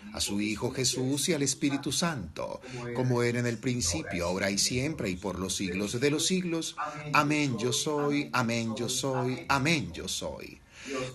a 0.13 0.21
su 0.21 0.41
Hijo 0.41 0.71
Jesús 0.71 1.29
y 1.29 1.33
al 1.33 1.41
Espíritu 1.41 1.91
Santo, 1.91 2.61
como 2.95 3.23
era 3.23 3.39
en 3.39 3.47
el 3.47 3.57
principio, 3.57 4.25
ahora 4.25 4.49
y 4.49 4.57
siempre, 4.57 5.09
y 5.09 5.15
por 5.15 5.39
los 5.39 5.55
siglos 5.55 5.99
de 5.99 6.11
los 6.11 6.25
siglos. 6.25 6.75
Amén 7.13 7.57
yo 7.57 7.73
soy, 7.73 8.29
amén 8.33 8.75
yo 8.75 8.89
soy, 8.89 9.45
amén 9.49 9.91
yo 9.93 10.07
soy. 10.07 10.60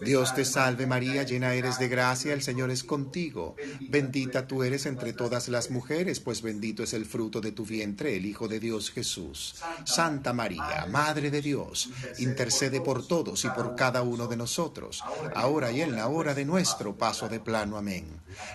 Dios 0.03 0.35
te 0.35 0.45
salve 0.45 0.87
María, 0.87 1.23
llena 1.23 1.55
eres 1.55 1.79
de 1.79 1.89
gracia, 1.89 2.33
el 2.33 2.43
Señor 2.43 2.71
es 2.71 2.85
contigo. 2.85 3.57
Bendita 3.89 4.47
tú 4.47 4.63
eres 4.63 4.87
entre 4.87 5.13
todas 5.13 5.49
las 5.49 5.71
mujeres, 5.71 6.21
pues 6.21 6.43
bendito 6.43 6.83
es 6.83 6.93
el 6.93 7.07
fruto 7.07 7.41
de 7.41 7.53
tu 7.53 7.65
vientre, 7.65 8.17
el 8.17 8.27
Hijo 8.27 8.49
de 8.49 8.61
Dios 8.61 8.91
Jesús. 8.91 9.57
Santa 9.85 10.33
María, 10.33 10.87
Madre 10.89 11.31
de 11.31 11.43
Dios, 11.43 11.91
intercede 12.19 12.81
por 12.81 13.07
todos 13.07 13.45
y 13.45 13.49
por 13.51 13.75
cada 13.75 14.03
uno 14.03 14.27
de 14.27 14.37
nosotros, 14.37 15.03
ahora 15.35 15.73
y 15.73 15.83
en 15.83 15.97
la 15.97 16.09
hora 16.09 16.35
de 16.35 16.45
nuestro 16.45 16.97
paso 16.97 17.29
de 17.29 17.41
plano. 17.41 17.77
Amén. 17.77 18.07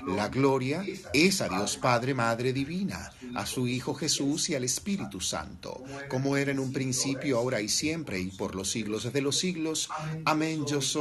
La 0.08 0.30
gloria 0.30 0.84
es 1.14 1.42
a 1.42 1.50
Dios 1.50 1.78
Padre, 1.78 2.14
Madre 2.14 2.54
Divina, 2.54 3.12
a 3.36 3.46
su 3.46 3.68
Hijo 3.68 3.94
Jesús 3.94 4.50
y 4.50 4.56
al 4.56 4.64
Espíritu 4.64 5.20
Santo, 5.20 5.84
como 6.10 6.38
era 6.38 6.52
en 6.52 6.60
un 6.60 6.72
principio, 6.72 7.38
ahora 7.38 7.62
y 7.62 7.70
siempre, 7.70 8.20
y 8.20 8.28
por 8.28 8.56
los 8.56 8.70
siglos 8.70 9.12
de 9.12 9.22
los 9.22 9.38
siglos. 9.38 9.90
Amén 10.26 10.66
yo 10.66 10.82
soy 10.82 11.01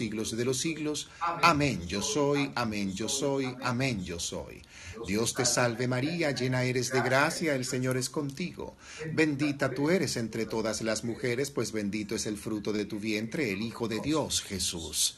siglos 0.01 0.35
de 0.35 0.45
los 0.45 0.57
siglos. 0.57 1.09
Amén 1.43 1.85
yo 1.85 2.01
soy, 2.01 2.51
amén 2.55 2.91
yo 2.91 3.07
soy, 3.07 3.55
amén 3.61 4.03
yo 4.03 4.19
soy. 4.19 4.63
Dios 5.05 5.35
te 5.35 5.45
salve 5.45 5.87
María, 5.87 6.31
llena 6.31 6.63
eres 6.63 6.91
de 6.91 7.01
gracia, 7.01 7.53
el 7.53 7.65
Señor 7.65 7.97
es 7.97 8.09
contigo. 8.09 8.75
Bendita 9.13 9.69
tú 9.69 9.91
eres 9.91 10.17
entre 10.17 10.47
todas 10.47 10.81
las 10.81 11.03
mujeres, 11.03 11.51
pues 11.51 11.71
bendito 11.71 12.15
es 12.15 12.25
el 12.25 12.37
fruto 12.37 12.73
de 12.73 12.85
tu 12.85 12.99
vientre, 12.99 13.51
el 13.51 13.61
Hijo 13.61 13.87
de 13.87 13.99
Dios 13.99 14.41
Jesús. 14.41 15.17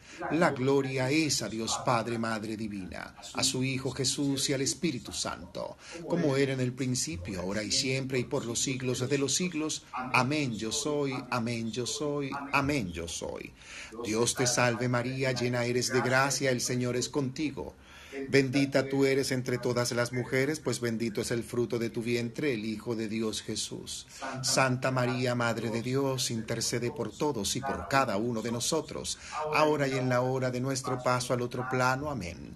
La 0.31 0.51
gloria 0.51 1.09
es 1.09 1.41
a 1.41 1.49
Dios 1.49 1.79
Padre, 1.85 2.17
Madre 2.17 2.55
Divina, 2.55 3.15
a 3.33 3.43
su 3.43 3.63
Hijo 3.63 3.91
Jesús 3.91 4.49
y 4.49 4.53
al 4.53 4.61
Espíritu 4.61 5.11
Santo, 5.11 5.77
como 6.07 6.37
era 6.37 6.53
en 6.53 6.59
el 6.59 6.73
principio, 6.73 7.41
ahora 7.41 7.63
y 7.63 7.71
siempre, 7.71 8.19
y 8.19 8.23
por 8.25 8.45
los 8.45 8.59
siglos 8.59 9.07
de 9.09 9.17
los 9.17 9.33
siglos. 9.33 9.83
Amén 9.91 10.55
yo 10.55 10.71
soy, 10.71 11.13
amén 11.29 11.71
yo 11.71 11.85
soy, 11.85 12.29
amén 12.51 12.91
yo 12.91 13.07
soy. 13.07 13.51
Dios 14.03 14.35
te 14.35 14.47
salve 14.47 14.87
María, 14.87 15.31
llena 15.31 15.65
eres 15.65 15.91
de 15.91 16.01
gracia, 16.01 16.51
el 16.51 16.61
Señor 16.61 16.95
es 16.95 17.09
contigo. 17.09 17.75
Bendita 18.29 18.87
tú 18.87 19.05
eres 19.05 19.31
entre 19.31 19.57
todas 19.57 19.91
las 19.91 20.13
mujeres, 20.13 20.59
pues 20.59 20.79
bendito 20.79 21.21
es 21.21 21.31
el 21.31 21.43
fruto 21.43 21.79
de 21.79 21.89
tu 21.89 22.01
vientre, 22.01 22.53
el 22.53 22.65
Hijo 22.65 22.95
de 22.95 23.07
Dios 23.07 23.41
Jesús. 23.41 24.07
Santa 24.43 24.91
María, 24.91 25.35
Madre 25.35 25.69
de 25.69 25.81
Dios, 25.81 26.31
intercede 26.31 26.91
por 26.91 27.11
todos 27.11 27.55
y 27.55 27.61
por 27.61 27.87
cada 27.87 28.17
uno 28.17 28.41
de 28.41 28.51
nosotros, 28.51 29.17
ahora 29.53 29.87
y 29.87 29.97
en 29.97 30.09
la 30.09 30.21
hora 30.21 30.51
de 30.51 30.61
nuestro 30.61 31.01
paso 31.03 31.33
al 31.33 31.41
otro 31.41 31.67
plano. 31.69 32.09
Amén. 32.09 32.55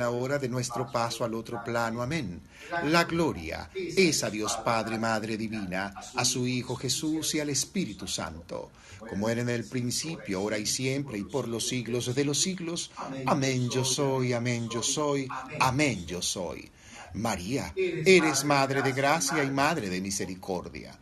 la 0.00 0.10
hora 0.10 0.38
de 0.38 0.48
nuestro 0.48 0.90
paso 0.90 1.24
al 1.24 1.34
otro 1.34 1.62
plano. 1.62 2.02
Amén. 2.02 2.40
La 2.84 3.04
gloria 3.04 3.70
es 3.74 4.24
a 4.24 4.30
Dios 4.30 4.56
Padre, 4.64 4.98
Madre 4.98 5.36
Divina, 5.36 5.94
a 6.16 6.24
su 6.24 6.46
Hijo 6.46 6.74
Jesús 6.74 7.34
y 7.34 7.40
al 7.40 7.50
Espíritu 7.50 8.08
Santo, 8.08 8.70
como 8.98 9.28
era 9.28 9.42
en 9.42 9.50
el 9.50 9.64
principio, 9.64 10.38
ahora 10.38 10.58
y 10.58 10.66
siempre, 10.66 11.18
y 11.18 11.24
por 11.24 11.48
los 11.48 11.68
siglos 11.68 12.14
de 12.14 12.24
los 12.24 12.40
siglos. 12.40 12.90
Amén 13.26 13.68
yo 13.68 13.84
soy, 13.84 14.32
amén 14.32 14.68
yo 14.70 14.82
soy, 14.82 15.28
amén 15.60 16.06
yo 16.06 16.22
soy. 16.22 16.70
María, 17.14 17.72
eres 17.76 18.44
Madre 18.44 18.82
de 18.82 18.92
gracia 18.92 19.44
y 19.44 19.50
Madre 19.50 19.88
de 19.88 20.00
misericordia. 20.00 20.98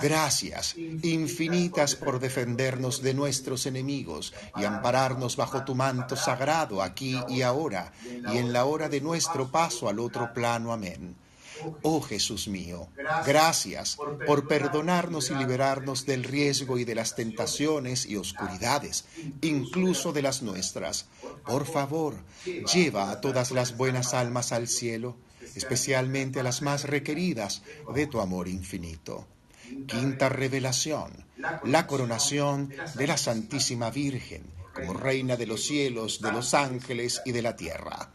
Gracias 0.00 0.76
infinitas 0.76 1.96
por 1.96 2.20
defendernos 2.20 3.02
de 3.02 3.14
nuestros 3.14 3.66
enemigos 3.66 4.32
y 4.56 4.64
ampararnos 4.64 5.36
bajo 5.36 5.64
tu 5.64 5.74
manto 5.74 6.14
sagrado 6.14 6.82
aquí 6.82 7.18
y 7.28 7.42
ahora 7.42 7.92
y 8.32 8.36
en 8.36 8.52
la 8.52 8.64
hora 8.64 8.88
de 8.88 9.00
nuestro 9.00 9.50
paso 9.50 9.88
al 9.88 9.98
otro 9.98 10.32
plano. 10.32 10.72
Amén. 10.72 11.16
Oh 11.82 12.00
Jesús 12.00 12.48
mío, 12.48 12.88
gracias 13.24 13.96
por 14.26 14.48
perdonarnos 14.48 15.30
y 15.30 15.34
liberarnos 15.34 16.06
del 16.06 16.24
riesgo 16.24 16.78
y 16.78 16.84
de 16.84 16.94
las 16.94 17.14
tentaciones 17.14 18.06
y 18.06 18.16
oscuridades, 18.16 19.04
incluso 19.42 20.12
de 20.12 20.22
las 20.22 20.42
nuestras. 20.42 21.06
Por 21.46 21.66
favor, 21.66 22.16
lleva 22.44 23.10
a 23.10 23.20
todas 23.20 23.52
las 23.52 23.76
buenas 23.76 24.12
almas 24.14 24.52
al 24.52 24.66
cielo, 24.66 25.16
especialmente 25.54 26.40
a 26.40 26.42
las 26.42 26.62
más 26.62 26.84
requeridas 26.84 27.62
de 27.94 28.06
tu 28.06 28.20
amor 28.20 28.48
infinito. 28.48 29.26
Quinta 29.86 30.28
revelación, 30.28 31.12
la 31.64 31.86
coronación 31.86 32.72
de 32.94 33.06
la 33.06 33.16
Santísima 33.16 33.90
Virgen 33.90 34.42
como 34.72 34.94
Reina 34.94 35.36
de 35.36 35.46
los 35.46 35.64
cielos, 35.64 36.20
de 36.20 36.32
los 36.32 36.54
ángeles 36.54 37.22
y 37.24 37.32
de 37.32 37.42
la 37.42 37.56
tierra. 37.56 38.10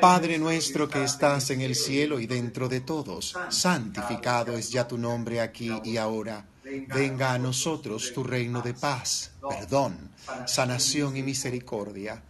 Padre 0.00 0.38
nuestro 0.38 0.88
que 0.88 1.04
estás 1.04 1.50
en 1.50 1.60
el 1.60 1.76
cielo 1.76 2.18
y 2.18 2.26
dentro 2.26 2.68
de 2.68 2.80
todos, 2.80 3.36
santificado 3.50 4.56
es 4.56 4.70
ya 4.70 4.88
tu 4.88 4.98
nombre 4.98 5.40
aquí 5.40 5.70
y 5.84 5.96
ahora. 5.96 6.44
Venga 6.88 7.32
a 7.32 7.38
nosotros 7.38 8.12
tu 8.12 8.24
reino 8.24 8.62
de 8.62 8.74
paz, 8.74 9.32
perdón, 9.48 10.10
sanación 10.46 11.16
y 11.16 11.22
misericordia 11.22 12.22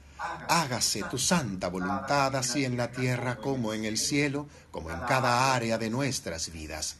hágase 0.48 1.02
tu 1.10 1.18
santa 1.18 1.68
voluntad 1.68 2.34
así 2.36 2.64
en 2.64 2.76
la 2.76 2.90
tierra 2.90 3.36
como 3.36 3.72
en 3.72 3.84
el 3.84 3.98
cielo, 3.98 4.46
como 4.70 4.90
en 4.90 5.00
cada 5.00 5.54
área 5.54 5.78
de 5.78 5.90
nuestras 5.90 6.52
vidas. 6.52 6.96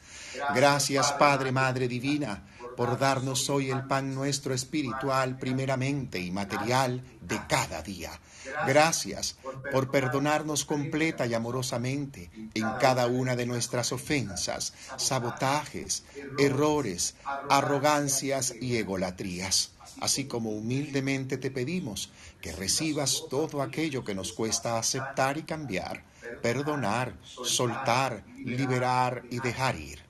Gracias 0.55 1.13
Padre, 1.13 1.53
Madre 1.53 1.89
Divina, 1.89 2.45
por 2.77 2.99
darnos 2.99 3.51
hoy 3.51 3.71
el 3.71 3.87
pan 3.87 4.15
nuestro 4.15 4.55
espiritual 4.55 5.39
primeramente 5.39 6.19
y 6.19 6.31
material 6.31 7.03
de 7.21 7.41
cada 7.49 7.83
día. 7.83 8.11
Gracias 8.67 9.37
por 9.71 9.91
perdonarnos 9.91 10.65
completa 10.65 11.27
y 11.27 11.35
amorosamente 11.35 12.31
en 12.55 12.67
cada 12.81 13.07
una 13.07 13.37
de 13.37 13.45
nuestras 13.45 13.93
ofensas, 13.93 14.73
sabotajes, 14.97 16.05
errores, 16.39 17.17
arrogancias 17.51 18.55
y 18.61 18.77
egolatrías 18.77 19.73
así 20.01 20.25
como 20.25 20.51
humildemente 20.51 21.37
te 21.37 21.51
pedimos 21.51 22.11
que 22.41 22.53
recibas 22.53 23.25
todo 23.29 23.63
aquello 23.63 24.05
que 24.05 24.15
nos 24.15 24.33
cuesta 24.33 24.79
aceptar 24.79 25.39
y 25.39 25.43
cambiar, 25.43 26.03
perdonar, 26.43 27.15
soltar, 27.23 28.25
liberar 28.39 29.23
y 29.31 29.41
dejar 29.41 29.77
ir. 29.77 30.01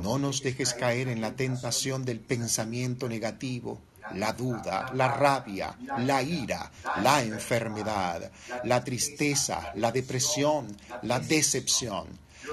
No 0.00 0.18
nos 0.18 0.42
dejes 0.42 0.74
caer 0.74 1.08
en 1.08 1.20
la 1.20 1.36
tentación 1.36 2.04
del 2.04 2.20
pensamiento 2.20 3.08
negativo, 3.08 3.80
la 4.14 4.32
duda, 4.32 4.90
la 4.94 5.08
rabia, 5.08 5.76
la 5.98 6.22
ira, 6.22 6.70
la 7.02 7.22
enfermedad, 7.22 8.30
la 8.64 8.84
tristeza, 8.84 9.72
la 9.74 9.92
depresión, 9.92 10.76
la 11.02 11.20
decepción, 11.20 12.06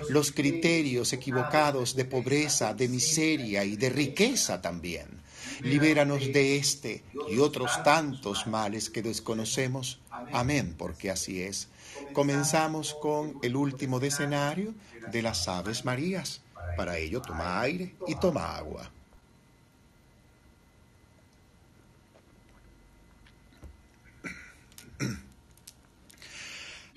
los 0.10 0.32
criterios 0.32 1.14
equivocados 1.14 1.96
de 1.96 2.06
pobreza, 2.06 2.74
de 2.74 2.88
miseria 2.88 3.64
y 3.64 3.76
de 3.76 3.90
riqueza 3.90 4.62
también 4.62 5.23
Libéranos 5.62 6.32
de 6.32 6.58
este 6.58 7.04
y 7.30 7.40
otros 7.40 7.84
tantos 7.84 8.48
males 8.48 8.90
que 8.90 9.02
desconocemos. 9.02 10.02
Amén, 10.32 10.76
porque 10.78 11.12
así 11.12 11.42
es. 11.42 11.70
Comenzamos 12.14 12.94
con 12.96 13.38
el 13.42 13.56
último 13.56 14.00
decenario 14.00 14.74
de 15.12 15.22
las 15.22 15.48
Aves 15.48 15.86
Marías. 15.86 16.42
Para 16.78 16.98
ello 16.98 17.22
toma 17.22 17.62
aire 17.62 17.96
y 18.08 18.16
toma 18.16 18.56
agua. 18.56 18.92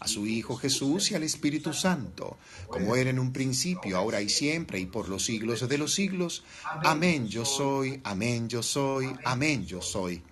a 0.00 0.08
su 0.08 0.26
Hijo 0.26 0.56
Jesús 0.56 1.10
y 1.10 1.14
al 1.14 1.22
Espíritu 1.22 1.72
Santo, 1.72 2.36
como 2.68 2.96
era 2.96 3.10
en 3.10 3.18
un 3.18 3.32
principio, 3.32 3.96
ahora 3.96 4.20
y 4.20 4.28
siempre, 4.28 4.78
y 4.78 4.86
por 4.86 5.08
los 5.08 5.24
siglos 5.24 5.68
de 5.68 5.78
los 5.78 5.94
siglos. 5.94 6.44
Amén 6.84 7.28
yo 7.28 7.44
soy, 7.44 8.00
amén 8.04 8.48
yo 8.48 8.62
soy, 8.62 9.12
amén 9.24 9.66
yo 9.66 9.82
soy. 9.82 10.22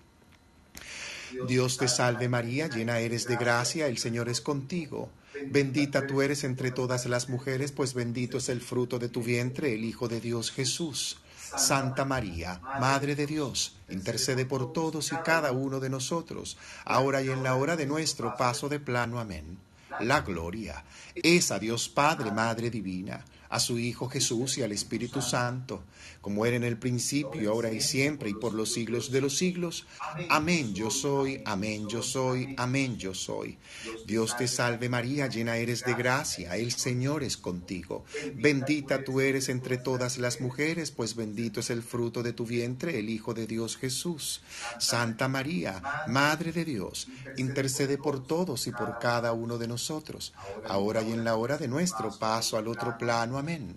Dios 1.48 1.76
te 1.76 1.88
salve 1.88 2.28
María, 2.28 2.68
llena 2.68 2.98
eres 2.98 3.26
de 3.26 3.36
gracia, 3.36 3.88
el 3.88 3.98
Señor 3.98 4.28
es 4.28 4.40
contigo. 4.40 5.10
Bendita 5.48 6.06
tú 6.06 6.22
eres 6.22 6.44
entre 6.44 6.70
todas 6.70 7.06
las 7.06 7.28
mujeres, 7.28 7.72
pues 7.72 7.94
bendito 7.94 8.38
es 8.38 8.48
el 8.48 8.60
fruto 8.60 8.98
de 8.98 9.08
tu 9.08 9.22
vientre, 9.22 9.74
el 9.74 9.84
Hijo 9.84 10.08
de 10.08 10.20
Dios 10.20 10.50
Jesús. 10.50 11.18
Santa 11.56 12.04
María, 12.04 12.60
Madre 12.80 13.14
de 13.14 13.26
Dios, 13.26 13.76
intercede 13.88 14.46
por 14.46 14.72
todos 14.72 15.12
y 15.12 15.16
cada 15.16 15.52
uno 15.52 15.80
de 15.80 15.90
nosotros, 15.90 16.56
ahora 16.84 17.22
y 17.22 17.30
en 17.30 17.42
la 17.42 17.54
hora 17.54 17.76
de 17.76 17.86
nuestro 17.86 18.36
paso 18.36 18.68
de 18.68 18.80
plano. 18.80 19.20
Amén. 19.20 19.58
La 20.00 20.20
gloria 20.20 20.84
es 21.14 21.50
a 21.50 21.58
Dios 21.58 21.88
Padre, 21.88 22.30
Madre 22.30 22.70
Divina 22.70 23.24
a 23.48 23.60
su 23.60 23.78
Hijo 23.78 24.08
Jesús 24.08 24.58
y 24.58 24.62
al 24.62 24.72
Espíritu 24.72 25.22
Santo, 25.22 25.82
como 26.20 26.46
era 26.46 26.56
en 26.56 26.64
el 26.64 26.76
principio, 26.76 27.50
ahora 27.50 27.72
y 27.72 27.80
siempre, 27.80 28.30
y 28.30 28.34
por 28.34 28.54
los 28.54 28.72
siglos 28.72 29.10
de 29.10 29.20
los 29.20 29.36
siglos. 29.36 29.86
Amén 30.28 30.74
yo 30.74 30.90
soy, 30.90 31.42
amén 31.44 31.88
yo 31.88 32.02
soy, 32.02 32.54
amén 32.58 32.98
yo 32.98 33.14
soy. 33.14 33.58
Dios 34.06 34.36
te 34.36 34.48
salve 34.48 34.88
María, 34.88 35.28
llena 35.28 35.56
eres 35.56 35.84
de 35.84 35.94
gracia, 35.94 36.56
el 36.56 36.72
Señor 36.72 37.22
es 37.22 37.36
contigo. 37.36 38.04
Bendita 38.34 39.04
tú 39.04 39.20
eres 39.20 39.48
entre 39.48 39.78
todas 39.78 40.18
las 40.18 40.40
mujeres, 40.40 40.90
pues 40.90 41.14
bendito 41.14 41.60
es 41.60 41.70
el 41.70 41.82
fruto 41.82 42.22
de 42.22 42.32
tu 42.32 42.44
vientre, 42.44 42.98
el 42.98 43.08
Hijo 43.08 43.34
de 43.34 43.46
Dios 43.46 43.76
Jesús. 43.76 44.42
Santa 44.78 45.28
María, 45.28 45.82
Madre 46.08 46.52
de 46.52 46.64
Dios, 46.64 47.08
intercede 47.36 47.98
por 47.98 48.26
todos 48.26 48.66
y 48.66 48.72
por 48.72 48.98
cada 48.98 49.32
uno 49.32 49.58
de 49.58 49.68
nosotros, 49.68 50.32
ahora 50.68 51.02
y 51.02 51.12
en 51.12 51.24
la 51.24 51.36
hora 51.36 51.58
de 51.58 51.68
nuestro 51.68 52.10
paso 52.18 52.56
al 52.56 52.68
otro 52.68 52.96
plano 52.98 53.35
Amén. 53.38 53.76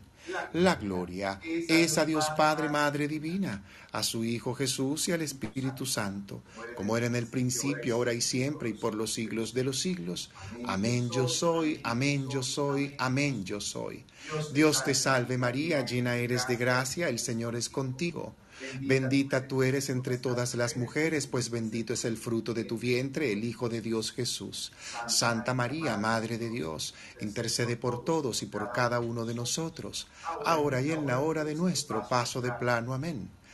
La 0.54 0.76
gloria 0.76 1.40
es 1.44 1.98
a 1.98 2.06
Dios 2.06 2.30
Padre, 2.38 2.70
Madre 2.70 3.08
Divina, 3.08 3.64
a 3.92 4.04
su 4.04 4.24
Hijo 4.24 4.54
Jesús 4.54 5.08
y 5.08 5.12
al 5.12 5.22
Espíritu 5.22 5.86
Santo, 5.86 6.44
como 6.76 6.96
era 6.98 7.08
en 7.08 7.16
el 7.16 7.28
principio, 7.28 7.96
ahora 7.96 8.14
y 8.14 8.22
siempre, 8.22 8.70
y 8.70 8.74
por 8.74 8.94
los 8.94 9.14
siglos 9.14 9.54
de 9.54 9.64
los 9.64 9.80
siglos. 9.80 10.30
Amén 10.66 11.10
yo 11.10 11.28
soy, 11.28 11.80
amén 11.84 12.30
yo 12.30 12.44
soy, 12.44 12.96
amén 13.00 13.44
yo 13.44 13.60
soy. 13.60 14.06
Dios 14.54 14.84
te 14.84 14.94
salve 14.94 15.38
María, 15.38 15.84
llena 15.84 16.16
eres 16.18 16.48
de 16.48 16.58
gracia, 16.58 17.10
el 17.10 17.20
Señor 17.20 17.56
es 17.56 17.70
contigo. 17.70 18.36
Bendita 18.82 19.48
tú 19.48 19.64
eres 19.64 19.90
entre 19.90 20.18
todas 20.18 20.56
las 20.56 20.78
mujeres, 20.78 21.28
pues 21.28 21.50
bendito 21.50 21.94
es 21.94 22.06
el 22.06 22.18
fruto 22.18 22.54
de 22.54 22.64
tu 22.64 22.78
vientre, 22.78 23.32
el 23.32 23.44
Hijo 23.44 23.70
de 23.70 23.82
Dios 23.82 24.12
Jesús. 24.12 24.72
Santa 25.08 25.54
María, 25.54 25.98
Madre 25.98 26.38
de 26.38 26.50
Dios, 26.50 26.94
intercede 27.22 27.78
por 27.78 28.04
todos 28.04 28.44
y 28.44 28.46
por 28.46 28.72
cada 28.72 29.00
uno 29.00 29.26
de 29.26 29.36
nosotros, 29.36 30.08
ahora 30.46 30.82
y 30.82 30.92
en 30.92 31.06
la 31.06 31.20
hora 31.20 31.44
de 31.44 31.56
nuestro 31.56 32.08
paso 32.08 32.42
de 32.42 32.52
plano. 32.54 32.94
Amén. 32.94 33.30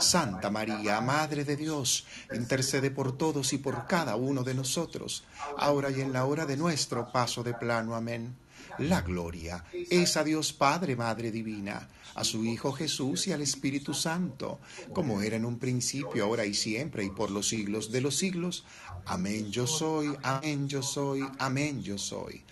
Santa 0.00 0.50
María, 0.50 1.00
Madre 1.00 1.44
de 1.44 1.56
Dios, 1.56 2.06
intercede 2.32 2.90
por 2.90 3.16
todos 3.16 3.52
y 3.52 3.58
por 3.58 3.86
cada 3.86 4.16
uno 4.16 4.42
de 4.42 4.54
nosotros, 4.54 5.24
ahora 5.58 5.90
y 5.90 6.00
en 6.00 6.12
la 6.12 6.24
hora 6.24 6.46
de 6.46 6.56
nuestro 6.56 7.10
paso 7.12 7.42
de 7.42 7.54
plano. 7.54 7.94
Amén. 7.94 8.36
La 8.78 9.02
gloria 9.02 9.64
es 9.72 10.16
a 10.16 10.24
Dios 10.24 10.52
Padre, 10.52 10.96
Madre 10.96 11.30
Divina, 11.30 11.88
a 12.14 12.24
su 12.24 12.44
Hijo 12.44 12.72
Jesús 12.72 13.26
y 13.26 13.32
al 13.32 13.42
Espíritu 13.42 13.94
Santo, 13.94 14.60
como 14.92 15.22
era 15.22 15.36
en 15.36 15.44
un 15.44 15.58
principio, 15.58 16.24
ahora 16.24 16.44
y 16.44 16.54
siempre, 16.54 17.04
y 17.04 17.10
por 17.10 17.30
los 17.30 17.48
siglos 17.48 17.92
de 17.92 18.00
los 18.00 18.16
siglos. 18.16 18.64
Amén 19.06 19.50
yo 19.50 19.66
soy, 19.66 20.16
amén 20.22 20.68
yo 20.68 20.82
soy, 20.82 21.24
amén 21.38 21.82
yo 21.82 21.98
soy. 21.98 22.42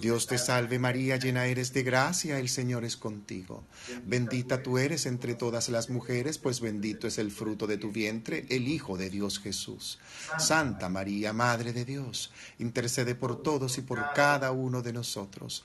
Dios 0.00 0.26
te 0.26 0.38
salve 0.38 0.78
María, 0.78 1.16
llena 1.16 1.46
eres 1.46 1.72
de 1.72 1.82
gracia, 1.82 2.38
el 2.38 2.48
Señor 2.48 2.84
es 2.84 2.96
contigo. 2.96 3.64
Bendita 4.04 4.62
tú 4.62 4.78
eres 4.78 5.06
entre 5.06 5.34
todas 5.34 5.68
las 5.68 5.90
mujeres, 5.90 6.38
pues 6.38 6.60
bendito 6.60 7.06
es 7.06 7.18
el 7.18 7.30
fruto 7.30 7.66
de 7.66 7.78
tu 7.78 7.90
vientre, 7.90 8.46
el 8.50 8.68
Hijo 8.68 8.96
de 8.96 9.10
Dios 9.10 9.38
Jesús. 9.38 9.98
Santa 10.38 10.88
María, 10.88 11.32
Madre 11.32 11.72
de 11.72 11.84
Dios, 11.84 12.32
intercede 12.58 13.14
por 13.14 13.42
todos 13.42 13.78
y 13.78 13.82
por 13.82 14.12
cada 14.14 14.52
uno 14.52 14.82
de 14.82 14.92
nosotros, 14.92 15.64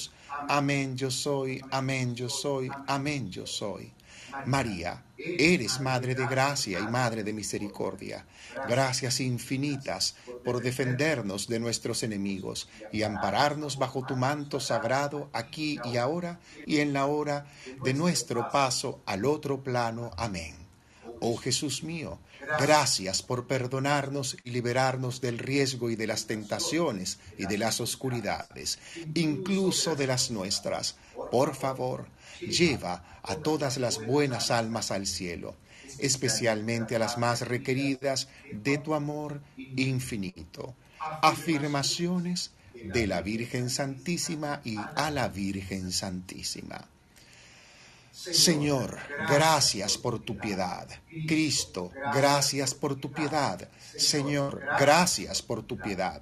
Amén 0.47 0.95
yo 0.95 1.11
soy, 1.11 1.61
amén 1.71 2.15
yo 2.15 2.29
soy, 2.29 2.69
amén 2.87 3.29
yo 3.29 3.45
soy. 3.45 3.91
María, 4.45 5.03
eres 5.17 5.79
Madre 5.81 6.15
de 6.15 6.25
Gracia 6.25 6.79
y 6.79 6.87
Madre 6.87 7.23
de 7.23 7.33
Misericordia. 7.33 8.25
Gracias 8.67 9.19
infinitas 9.19 10.15
por 10.43 10.61
defendernos 10.61 11.47
de 11.47 11.59
nuestros 11.59 12.03
enemigos 12.03 12.69
y 12.91 13.03
ampararnos 13.03 13.77
bajo 13.77 14.05
tu 14.05 14.15
manto 14.15 14.59
sagrado 14.59 15.29
aquí 15.33 15.79
y 15.83 15.97
ahora 15.97 16.39
y 16.65 16.79
en 16.79 16.93
la 16.93 17.05
hora 17.05 17.45
de 17.83 17.93
nuestro 17.93 18.49
paso 18.49 19.01
al 19.05 19.25
otro 19.25 19.61
plano. 19.63 20.11
Amén. 20.17 20.55
Oh 21.19 21.35
Jesús 21.37 21.83
mío, 21.83 22.19
gracias 22.59 23.21
por 23.21 23.47
perdonarnos 23.47 24.37
y 24.43 24.51
liberarnos 24.51 25.21
del 25.21 25.37
riesgo 25.37 25.89
y 25.89 25.95
de 25.95 26.07
las 26.07 26.27
tentaciones 26.27 27.19
y 27.37 27.45
de 27.45 27.57
las 27.57 27.79
oscuridades, 27.79 28.79
incluso 29.13 29.95
de 29.95 30.07
las 30.07 30.31
nuestras. 30.31 30.95
Por 31.31 31.55
favor, 31.55 32.07
lleva 32.39 33.03
a 33.23 33.35
todas 33.35 33.77
las 33.77 34.05
buenas 34.05 34.51
almas 34.51 34.91
al 34.91 35.07
cielo, 35.07 35.55
especialmente 35.99 36.95
a 36.95 36.99
las 36.99 37.17
más 37.17 37.47
requeridas 37.47 38.27
de 38.51 38.77
tu 38.77 38.93
amor 38.93 39.41
infinito. 39.57 40.75
Afirmaciones 40.99 42.51
de 42.73 43.07
la 43.07 43.21
Virgen 43.21 43.69
Santísima 43.69 44.61
y 44.63 44.77
a 44.95 45.11
la 45.11 45.27
Virgen 45.27 45.91
Santísima. 45.91 46.87
Señor, 48.21 48.99
gracias 49.27 49.97
por 49.97 50.19
tu 50.19 50.37
piedad. 50.37 50.87
Cristo, 51.27 51.91
gracias 52.13 52.75
por 52.75 52.95
tu 52.95 53.11
piedad. 53.11 53.67
Señor, 53.97 54.61
gracias 54.79 55.41
por 55.41 55.63
tu 55.63 55.77
piedad. 55.77 56.21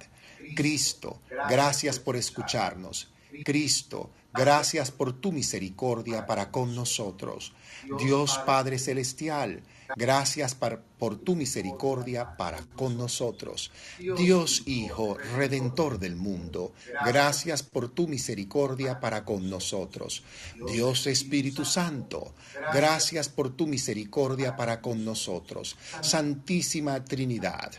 Cristo, 0.56 1.20
gracias 1.48 1.98
por 1.98 2.16
escucharnos. 2.16 3.12
Cristo, 3.44 4.10
gracias 4.32 4.90
por 4.90 5.12
tu 5.12 5.30
misericordia 5.30 6.26
para 6.26 6.50
con 6.50 6.74
nosotros. 6.74 7.52
Dios 7.98 8.38
Padre 8.46 8.78
Celestial, 8.78 9.62
Gracias 9.96 10.54
por, 10.54 11.16
tu 11.18 11.34
misericordia 11.34 12.36
para 12.36 12.58
con 12.76 12.96
nosotros. 12.96 13.70
Dios 13.98 14.62
Hijo, 14.66 15.16
Redentor 15.36 15.98
del 15.98 16.16
mundo, 16.16 16.72
gracias 17.06 17.62
por 17.62 17.88
tu 17.88 18.06
misericordia 18.06 19.00
para 19.00 19.24
con 19.24 19.48
nosotros. 19.48 20.22
Dios 20.66 21.06
Espíritu 21.06 21.64
Santo, 21.64 22.34
gracias 22.72 23.28
por 23.28 23.50
tu 23.50 23.66
misericordia 23.66 24.56
para 24.56 24.80
con 24.80 25.04
nosotros. 25.04 25.76
Santísima 26.02 27.04
Trinidad, 27.04 27.72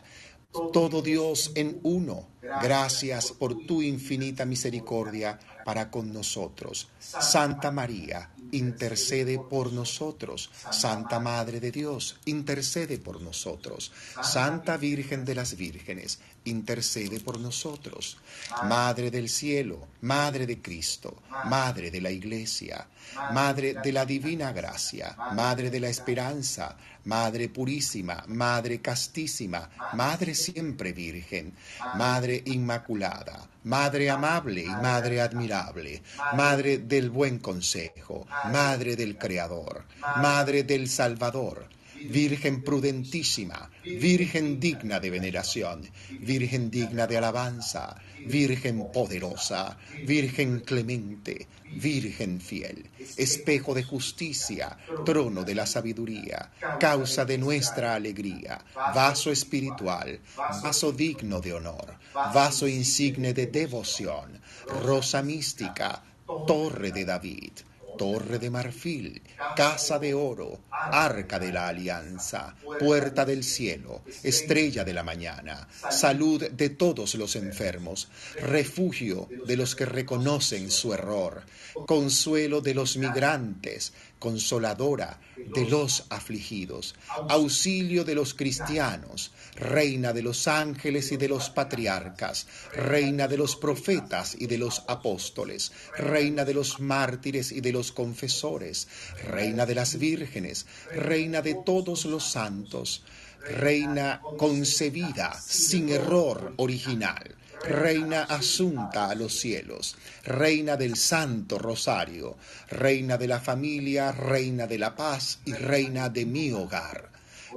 todo 0.73 1.01
Dios 1.01 1.51
en 1.55 1.79
uno, 1.83 2.27
gracias 2.61 3.31
por 3.31 3.65
tu 3.65 3.81
infinita 3.81 4.45
misericordia 4.45 5.39
para 5.63 5.89
con 5.89 6.13
nosotros. 6.13 6.87
Santa 6.99 7.71
María, 7.71 8.29
intercede 8.51 9.39
por 9.39 9.71
nosotros. 9.71 10.49
Santa 10.71 11.19
Madre 11.19 11.59
de 11.59 11.71
Dios, 11.71 12.17
intercede 12.25 12.97
por 12.97 13.21
nosotros. 13.21 13.91
Santa 14.21 14.77
Virgen 14.77 15.25
de 15.25 15.35
las 15.35 15.55
Vírgenes, 15.55 16.19
intercede 16.45 17.19
por 17.19 17.39
nosotros. 17.39 18.17
Madre 18.63 19.11
del 19.11 19.29
cielo, 19.29 19.87
Madre 20.01 20.45
de 20.45 20.61
Cristo, 20.61 21.21
Madre 21.45 21.91
de 21.91 22.01
la 22.01 22.11
Iglesia, 22.11 22.87
Madre 23.33 23.75
de 23.83 23.91
la 23.91 24.05
Divina 24.05 24.51
Gracia, 24.51 25.15
Madre 25.33 25.69
de 25.69 25.79
la 25.79 25.89
Esperanza, 25.89 26.77
Madre 27.05 27.49
purísima, 27.49 28.23
Madre 28.27 28.79
castísima, 28.81 29.69
Madre 29.93 30.35
siempre 30.35 30.93
virgen, 30.93 31.53
Madre 31.95 32.43
inmaculada, 32.45 33.47
Madre 33.63 34.09
amable 34.09 34.63
y 34.63 34.67
Madre 34.67 35.21
admirable, 35.21 36.01
Madre 36.35 36.79
del 36.79 37.09
buen 37.09 37.39
consejo, 37.39 38.27
Madre 38.51 38.95
del 38.95 39.17
Creador, 39.17 39.85
Madre 40.17 40.63
del 40.63 40.89
Salvador, 40.89 41.67
Virgen 42.09 42.63
prudentísima, 42.63 43.69
Virgen 43.83 44.59
digna 44.59 44.99
de 44.99 45.11
veneración, 45.11 45.87
Virgen 46.09 46.71
digna 46.71 47.05
de 47.05 47.17
alabanza, 47.17 47.95
Virgen 48.25 48.91
poderosa, 48.91 49.77
Virgen 50.05 50.59
clemente, 50.61 51.47
Virgen 51.73 52.41
fiel, 52.41 52.89
espejo 53.17 53.73
de 53.73 53.83
justicia, 53.83 54.77
trono 55.05 55.43
de 55.43 55.55
la 55.55 55.65
sabiduría, 55.65 56.51
causa 56.79 57.25
de 57.25 57.37
nuestra 57.37 57.95
alegría, 57.95 58.63
vaso 58.93 59.31
espiritual, 59.31 60.19
vaso 60.61 60.91
digno 60.91 61.39
de 61.39 61.53
honor, 61.53 61.97
vaso 62.33 62.67
insigne 62.67 63.33
de 63.33 63.47
devoción, 63.47 64.39
rosa 64.83 65.21
mística, 65.21 66.03
torre 66.45 66.91
de 66.91 67.05
David 67.05 67.53
torre 68.01 68.39
de 68.39 68.49
marfil, 68.49 69.21
casa 69.55 69.99
de 69.99 70.15
oro, 70.15 70.61
arca 70.71 71.37
de 71.37 71.51
la 71.51 71.67
alianza, 71.67 72.55
puerta 72.79 73.25
del 73.25 73.43
cielo, 73.43 74.01
estrella 74.23 74.83
de 74.83 74.91
la 74.91 75.03
mañana, 75.03 75.67
salud 75.91 76.49
de 76.49 76.69
todos 76.69 77.13
los 77.13 77.35
enfermos, 77.35 78.09
refugio 78.41 79.29
de 79.45 79.55
los 79.55 79.75
que 79.75 79.85
reconocen 79.85 80.71
su 80.71 80.95
error, 80.95 81.43
consuelo 81.85 82.59
de 82.59 82.73
los 82.73 82.97
migrantes, 82.97 83.93
consoladora 84.21 85.19
de 85.35 85.65
los 85.65 86.05
afligidos, 86.09 86.93
auxilio 87.27 88.05
de 88.05 88.13
los 88.13 88.35
cristianos, 88.35 89.33
reina 89.55 90.13
de 90.13 90.21
los 90.21 90.47
ángeles 90.47 91.11
y 91.11 91.17
de 91.17 91.27
los 91.27 91.49
patriarcas, 91.49 92.45
reina 92.71 93.27
de 93.27 93.37
los 93.37 93.55
profetas 93.55 94.37
y 94.37 94.45
de 94.45 94.59
los 94.59 94.83
apóstoles, 94.87 95.71
reina 95.97 96.45
de 96.45 96.53
los 96.53 96.79
mártires 96.79 97.51
y 97.51 97.61
de 97.61 97.71
los 97.71 97.91
confesores, 97.91 98.87
reina 99.25 99.65
de 99.65 99.73
las 99.73 99.97
vírgenes, 99.97 100.67
reina 100.93 101.41
de 101.41 101.55
todos 101.65 102.05
los 102.05 102.23
santos, 102.23 103.03
reina 103.41 104.21
concebida 104.37 105.33
sin 105.41 105.89
error 105.89 106.53
original 106.57 107.40
Reina 107.63 108.23
asunta 108.23 109.09
a 109.09 109.15
los 109.15 109.39
cielos, 109.39 109.95
Reina 110.23 110.77
del 110.77 110.95
Santo 110.95 111.59
Rosario, 111.59 112.37
Reina 112.69 113.17
de 113.17 113.27
la 113.27 113.39
familia, 113.39 114.11
Reina 114.11 114.65
de 114.65 114.79
la 114.79 114.95
paz 114.95 115.39
y 115.45 115.53
Reina 115.53 116.09
de 116.09 116.25
mi 116.25 116.51
hogar. 116.51 117.11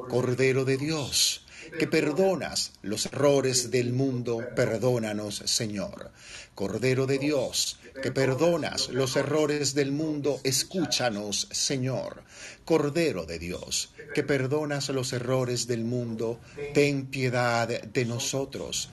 Cordero 0.09 0.65
de 0.65 0.77
Dios, 0.77 1.47
que 1.79 1.87
perdonas 1.87 2.73
los 2.83 3.07
errores 3.07 3.71
del 3.71 3.93
mundo, 3.93 4.43
perdónanos, 4.55 5.37
Señor. 5.47 6.11
Cordero 6.55 7.07
de 7.07 7.19
Dios, 7.19 7.79
que 8.03 8.13
perdonas 8.13 8.91
los 8.91 9.17
errores 9.17 9.75
del 9.75 9.91
mundo, 9.91 10.41
escúchanos, 10.45 11.49
Señor. 11.51 12.25
Cordero 12.65 13.25
de 13.25 13.39
Dios, 13.39 13.95
que 14.15 14.23
perdonas 14.23 14.91
los 14.91 15.13
errores 15.13 15.67
del 15.67 15.85
mundo, 15.85 16.41
ten 16.75 17.07
piedad 17.07 17.69
de 17.69 18.05
nosotros 18.05 18.91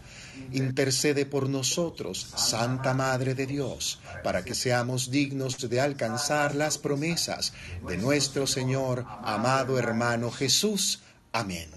intercede 0.52 1.26
por 1.26 1.50
nosotros, 1.50 2.28
Santa 2.36 2.94
Madre 2.94 3.36
de 3.36 3.46
Dios, 3.46 4.00
para 4.24 4.44
que 4.44 4.56
seamos 4.56 5.12
dignos 5.12 5.58
de 5.70 5.80
alcanzar 5.80 6.56
las 6.56 6.78
promesas 6.78 7.54
de 7.88 7.98
nuestro 7.98 8.48
Señor, 8.48 9.06
amado 9.24 9.78
hermano 9.78 10.32
Jesús. 10.32 11.02
Amén. 11.32 11.70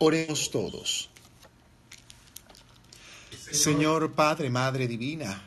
Oremos 0.00 0.50
todos. 0.50 1.10
Señor 3.50 4.12
Padre, 4.12 4.48
Madre 4.48 4.88
Divina, 4.88 5.42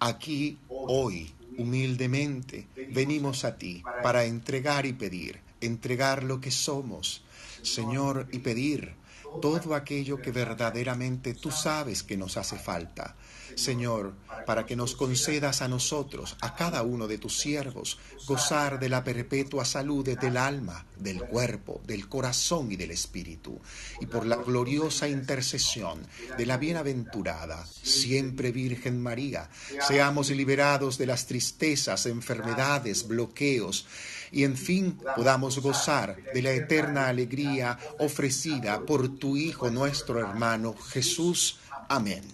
aquí 0.00 0.58
hoy 0.68 1.30
humildemente 1.58 2.66
venimos 2.90 3.44
a 3.44 3.56
ti 3.56 3.82
para 4.02 4.24
entregar 4.24 4.86
y 4.86 4.94
pedir, 4.94 5.40
entregar 5.60 6.22
lo 6.24 6.40
que 6.40 6.50
somos, 6.50 7.22
Señor, 7.62 8.28
y 8.32 8.38
pedir 8.38 8.94
todo 9.40 9.74
aquello 9.74 10.20
que 10.20 10.32
verdaderamente 10.32 11.34
tú 11.34 11.50
sabes 11.50 12.02
que 12.02 12.16
nos 12.16 12.36
hace 12.36 12.58
falta. 12.58 13.16
Señor, 13.56 14.14
para 14.46 14.64
que 14.64 14.76
nos 14.76 14.94
concedas 14.94 15.60
a 15.62 15.68
nosotros, 15.68 16.36
a 16.40 16.54
cada 16.54 16.82
uno 16.82 17.06
de 17.06 17.18
tus 17.18 17.38
siervos, 17.38 17.98
gozar 18.26 18.78
de 18.78 18.88
la 18.88 19.04
perpetua 19.04 19.64
salud 19.64 20.08
del 20.08 20.36
alma, 20.36 20.86
del 20.96 21.20
cuerpo, 21.22 21.80
del 21.86 22.08
corazón 22.08 22.72
y 22.72 22.76
del 22.76 22.90
espíritu, 22.92 23.60
y 24.00 24.06
por 24.06 24.26
la 24.26 24.36
gloriosa 24.36 25.08
intercesión 25.08 26.06
de 26.36 26.46
la 26.46 26.56
bienaventurada, 26.56 27.66
siempre 27.66 28.52
Virgen 28.52 29.00
María, 29.00 29.50
seamos 29.86 30.30
liberados 30.30 30.96
de 30.98 31.06
las 31.06 31.26
tristezas, 31.26 32.06
enfermedades, 32.06 33.06
bloqueos, 33.06 33.86
y 34.32 34.44
en 34.44 34.56
fin 34.56 34.98
podamos 35.16 35.58
gozar 35.58 36.16
de 36.32 36.42
la 36.42 36.52
eterna 36.52 37.08
alegría 37.08 37.78
ofrecida 37.98 38.80
por 38.86 39.18
tu 39.18 39.36
Hijo 39.36 39.70
nuestro 39.70 40.18
hermano 40.18 40.74
Jesús. 40.74 41.58
Amén. 41.88 42.24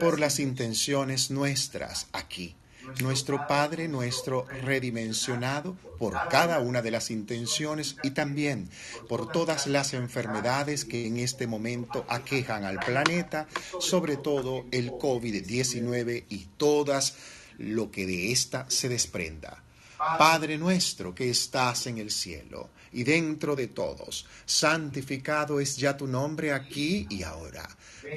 Por 0.00 0.18
las 0.18 0.38
intenciones 0.38 1.30
nuestras 1.30 2.06
aquí 2.12 2.54
nuestro 3.00 3.46
Padre 3.46 3.88
nuestro 3.88 4.46
redimensionado 4.62 5.76
por 5.98 6.16
cada 6.28 6.60
una 6.60 6.82
de 6.82 6.90
las 6.90 7.10
intenciones 7.10 7.96
y 8.02 8.10
también 8.10 8.68
por 9.08 9.30
todas 9.30 9.66
las 9.66 9.94
enfermedades 9.94 10.84
que 10.84 11.06
en 11.06 11.18
este 11.18 11.46
momento 11.46 12.04
aquejan 12.08 12.64
al 12.64 12.78
planeta, 12.78 13.48
sobre 13.80 14.16
todo 14.16 14.64
el 14.70 14.92
COVID-19 14.92 16.24
y 16.28 16.46
todas 16.56 17.16
lo 17.58 17.90
que 17.90 18.06
de 18.06 18.32
ésta 18.32 18.66
se 18.68 18.88
desprenda. 18.88 19.62
Padre 19.98 20.56
nuestro 20.58 21.14
que 21.14 21.28
estás 21.28 21.86
en 21.88 21.98
el 21.98 22.10
cielo 22.10 22.70
y 22.92 23.04
dentro 23.04 23.56
de 23.56 23.66
todos, 23.66 24.26
santificado 24.46 25.60
es 25.60 25.76
ya 25.76 25.96
tu 25.96 26.06
nombre 26.06 26.52
aquí 26.52 27.06
y 27.10 27.22
ahora. 27.24 27.68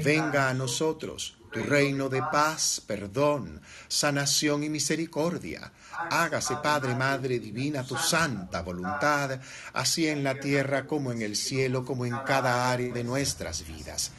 Venga 0.04 0.50
a 0.50 0.54
nosotros 0.54 1.38
tu 1.52 1.62
reino 1.64 2.08
de 2.08 2.22
paz, 2.22 2.82
perdón, 2.86 3.62
sanación 3.88 4.64
y 4.64 4.70
misericordia. 4.70 5.72
Hágase, 6.10 6.56
Padre, 6.64 6.96
Madre 6.96 7.40
Divina, 7.40 7.84
tu 7.84 7.98
santa 7.98 8.62
voluntad, 8.62 9.40
así 9.74 10.08
en 10.08 10.24
la 10.24 10.40
tierra 10.40 10.88
como 10.88 11.12
en 11.12 11.22
el 11.22 11.36
cielo, 11.36 11.84
como 11.84 12.06
en 12.06 12.18
cada 12.26 12.72
área 12.72 12.94
de 12.94 13.04
nuestras 13.04 13.68
vidas. 13.68 14.12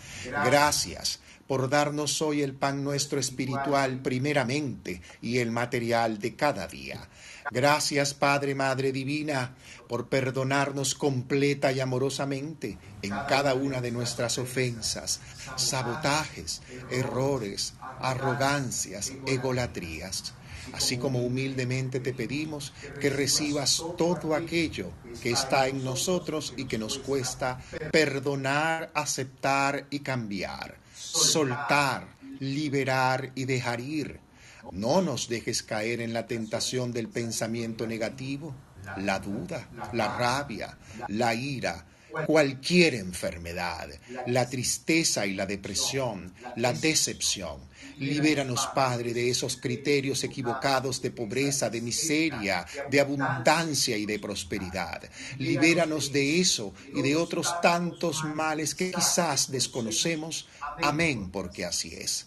Gracias 0.44 1.20
por 1.46 1.68
darnos 1.68 2.20
hoy 2.22 2.42
el 2.42 2.54
pan 2.54 2.84
nuestro 2.84 3.18
espiritual 3.18 4.00
primeramente 4.00 5.02
y 5.20 5.38
el 5.38 5.50
material 5.50 6.18
de 6.18 6.36
cada 6.36 6.66
día. 6.66 7.08
Gracias, 7.50 8.14
Padre, 8.14 8.54
Madre 8.54 8.92
Divina, 8.92 9.54
por 9.88 10.08
perdonarnos 10.08 10.94
completa 10.94 11.72
y 11.72 11.80
amorosamente 11.80 12.78
en 13.02 13.10
cada 13.28 13.54
una 13.54 13.80
de 13.80 13.90
nuestras 13.90 14.38
ofensas, 14.38 15.20
sabotajes, 15.56 16.62
errores, 16.90 17.74
arrogancias, 18.00 19.12
egolatrías. 19.26 20.34
Así 20.72 20.96
como 20.96 21.20
humildemente 21.20 21.98
te 22.00 22.14
pedimos 22.14 22.72
que 23.00 23.10
recibas 23.10 23.82
todo 23.98 24.34
aquello 24.34 24.92
que 25.20 25.32
está 25.32 25.66
en 25.66 25.84
nosotros 25.84 26.54
y 26.56 26.66
que 26.66 26.78
nos 26.78 26.98
cuesta 26.98 27.60
perdonar, 27.90 28.92
aceptar 28.94 29.88
y 29.90 30.00
cambiar, 30.00 30.78
soltar, 30.94 32.06
liberar 32.38 33.32
y 33.34 33.44
dejar 33.44 33.80
ir 33.80 34.21
no 34.70 35.02
nos 35.02 35.28
dejes 35.28 35.62
caer 35.62 36.00
en 36.00 36.12
la 36.12 36.26
tentación 36.26 36.92
del 36.92 37.08
pensamiento 37.08 37.86
negativo, 37.86 38.54
la 38.98 39.18
duda, 39.18 39.68
la 39.92 40.16
rabia, 40.16 40.76
la 41.08 41.34
ira, 41.34 41.86
cualquier 42.26 42.94
enfermedad, 42.94 43.88
la 44.26 44.48
tristeza 44.48 45.26
y 45.26 45.34
la 45.34 45.46
depresión, 45.46 46.32
la 46.56 46.72
decepción. 46.72 47.72
Libéranos, 47.98 48.68
Padre, 48.74 49.12
de 49.12 49.30
esos 49.30 49.56
criterios 49.56 50.24
equivocados 50.24 51.00
de 51.02 51.10
pobreza, 51.10 51.70
de 51.70 51.80
miseria, 51.80 52.66
de 52.90 53.00
abundancia 53.00 53.96
y 53.96 54.06
de 54.06 54.18
prosperidad. 54.18 55.02
Libéranos 55.38 56.12
de 56.12 56.40
eso 56.40 56.74
y 56.94 57.02
de 57.02 57.16
otros 57.16 57.60
tantos 57.60 58.24
males 58.24 58.74
que 58.74 58.90
quizás 58.90 59.50
desconocemos. 59.50 60.48
Amén, 60.82 61.30
porque 61.30 61.64
así 61.64 61.94
es. 61.94 62.26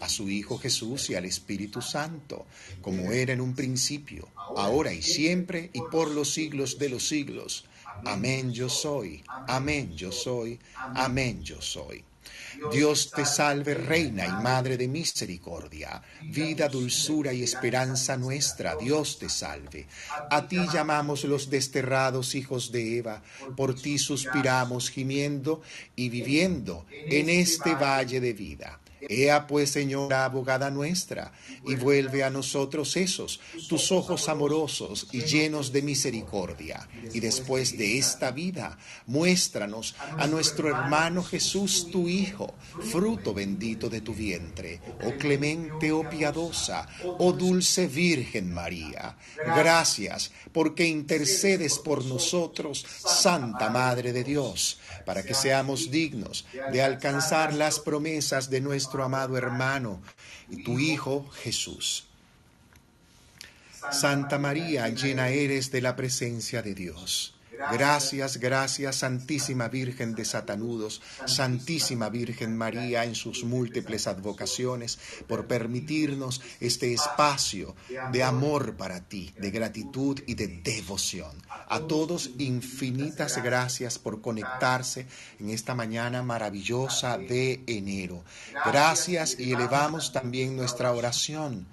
a 0.00 0.08
su 0.08 0.28
Hijo 0.28 0.58
Jesús 0.58 1.10
y 1.10 1.14
al 1.14 1.24
Espíritu 1.24 1.82
Santo, 1.82 2.46
como 2.80 3.12
era 3.12 3.32
en 3.32 3.40
un 3.40 3.54
principio, 3.54 4.28
ahora 4.34 4.92
y 4.92 5.02
siempre, 5.02 5.70
y 5.72 5.80
por 5.90 6.10
los 6.10 6.32
siglos 6.32 6.78
de 6.78 6.88
los 6.88 7.06
siglos. 7.06 7.64
Amén 8.04 8.52
yo 8.52 8.68
soy, 8.68 9.22
amén 9.48 9.96
yo 9.96 10.12
soy, 10.12 10.58
amén 10.94 11.42
yo 11.42 11.60
soy. 11.60 12.04
Dios 12.72 13.10
te 13.14 13.24
salve, 13.24 13.74
Reina 13.74 14.26
y 14.26 14.42
Madre 14.42 14.76
de 14.76 14.88
Misericordia, 14.88 16.02
vida, 16.22 16.68
dulzura 16.68 17.32
y 17.32 17.42
esperanza 17.42 18.16
nuestra, 18.16 18.76
Dios 18.76 19.18
te 19.18 19.28
salve. 19.28 19.86
A 20.30 20.46
ti 20.48 20.58
llamamos 20.72 21.24
los 21.24 21.50
desterrados 21.50 22.34
hijos 22.34 22.72
de 22.72 22.98
Eva, 22.98 23.22
por 23.56 23.74
ti 23.74 23.98
suspiramos 23.98 24.90
gimiendo 24.90 25.62
y 25.94 26.08
viviendo 26.08 26.86
en 26.90 27.28
este 27.28 27.74
valle 27.74 28.20
de 28.20 28.32
vida. 28.32 28.80
Ea 29.00 29.46
pues, 29.46 29.70
Señora, 29.70 30.24
abogada 30.24 30.70
nuestra, 30.70 31.32
y 31.66 31.74
vuelve 31.74 32.24
a 32.24 32.30
nosotros 32.30 32.96
esos, 32.96 33.40
tus 33.68 33.92
ojos 33.92 34.28
amorosos 34.28 35.08
y 35.12 35.22
llenos 35.22 35.72
de 35.72 35.82
misericordia. 35.82 36.88
Y 37.12 37.20
después 37.20 37.76
de 37.76 37.98
esta 37.98 38.30
vida, 38.30 38.78
muéstranos 39.06 39.94
a 40.16 40.26
nuestro 40.26 40.68
hermano 40.68 41.22
Jesús, 41.22 41.88
tu 41.90 42.08
Hijo, 42.08 42.54
fruto 42.80 43.34
bendito 43.34 43.88
de 43.88 44.00
tu 44.00 44.14
vientre, 44.14 44.80
oh 45.04 45.12
clemente, 45.18 45.92
oh 45.92 46.08
piadosa, 46.08 46.88
oh 47.18 47.32
dulce 47.32 47.86
Virgen 47.86 48.52
María. 48.52 49.16
Gracias 49.36 50.32
porque 50.52 50.86
intercedes 50.86 51.78
por 51.78 52.04
nosotros, 52.04 52.84
Santa 52.98 53.70
Madre 53.70 54.12
de 54.12 54.24
Dios, 54.24 54.78
para 55.08 55.22
que 55.22 55.32
seamos 55.32 55.90
dignos 55.90 56.44
de 56.70 56.82
alcanzar 56.82 57.54
las 57.54 57.80
promesas 57.80 58.50
de 58.50 58.60
nuestro 58.60 59.02
amado 59.02 59.38
hermano 59.38 60.02
y 60.50 60.62
tu 60.62 60.78
Hijo 60.78 61.26
Jesús. 61.30 62.04
Santa 63.90 64.38
María, 64.38 64.86
llena 64.90 65.30
eres 65.30 65.70
de 65.70 65.80
la 65.80 65.96
presencia 65.96 66.60
de 66.60 66.74
Dios. 66.74 67.37
Gracias, 67.72 68.36
gracias, 68.38 68.96
Santísima 68.96 69.68
Virgen 69.68 70.14
de 70.14 70.24
Satanudos, 70.24 71.02
Santísima 71.26 72.08
Virgen 72.08 72.56
María 72.56 73.04
en 73.04 73.14
sus 73.14 73.44
múltiples 73.44 74.06
advocaciones, 74.06 74.98
por 75.26 75.46
permitirnos 75.46 76.40
este 76.60 76.92
espacio 76.92 77.74
de 78.12 78.22
amor 78.22 78.76
para 78.76 79.00
ti, 79.08 79.32
de 79.38 79.50
gratitud 79.50 80.20
y 80.26 80.34
de 80.34 80.48
devoción. 80.48 81.30
A 81.68 81.80
todos 81.80 82.30
infinitas 82.38 83.42
gracias 83.42 83.98
por 83.98 84.20
conectarse 84.20 85.06
en 85.40 85.50
esta 85.50 85.74
mañana 85.74 86.22
maravillosa 86.22 87.18
de 87.18 87.62
enero. 87.66 88.24
Gracias 88.64 89.38
y 89.38 89.52
elevamos 89.52 90.12
también 90.12 90.56
nuestra 90.56 90.92
oración 90.92 91.66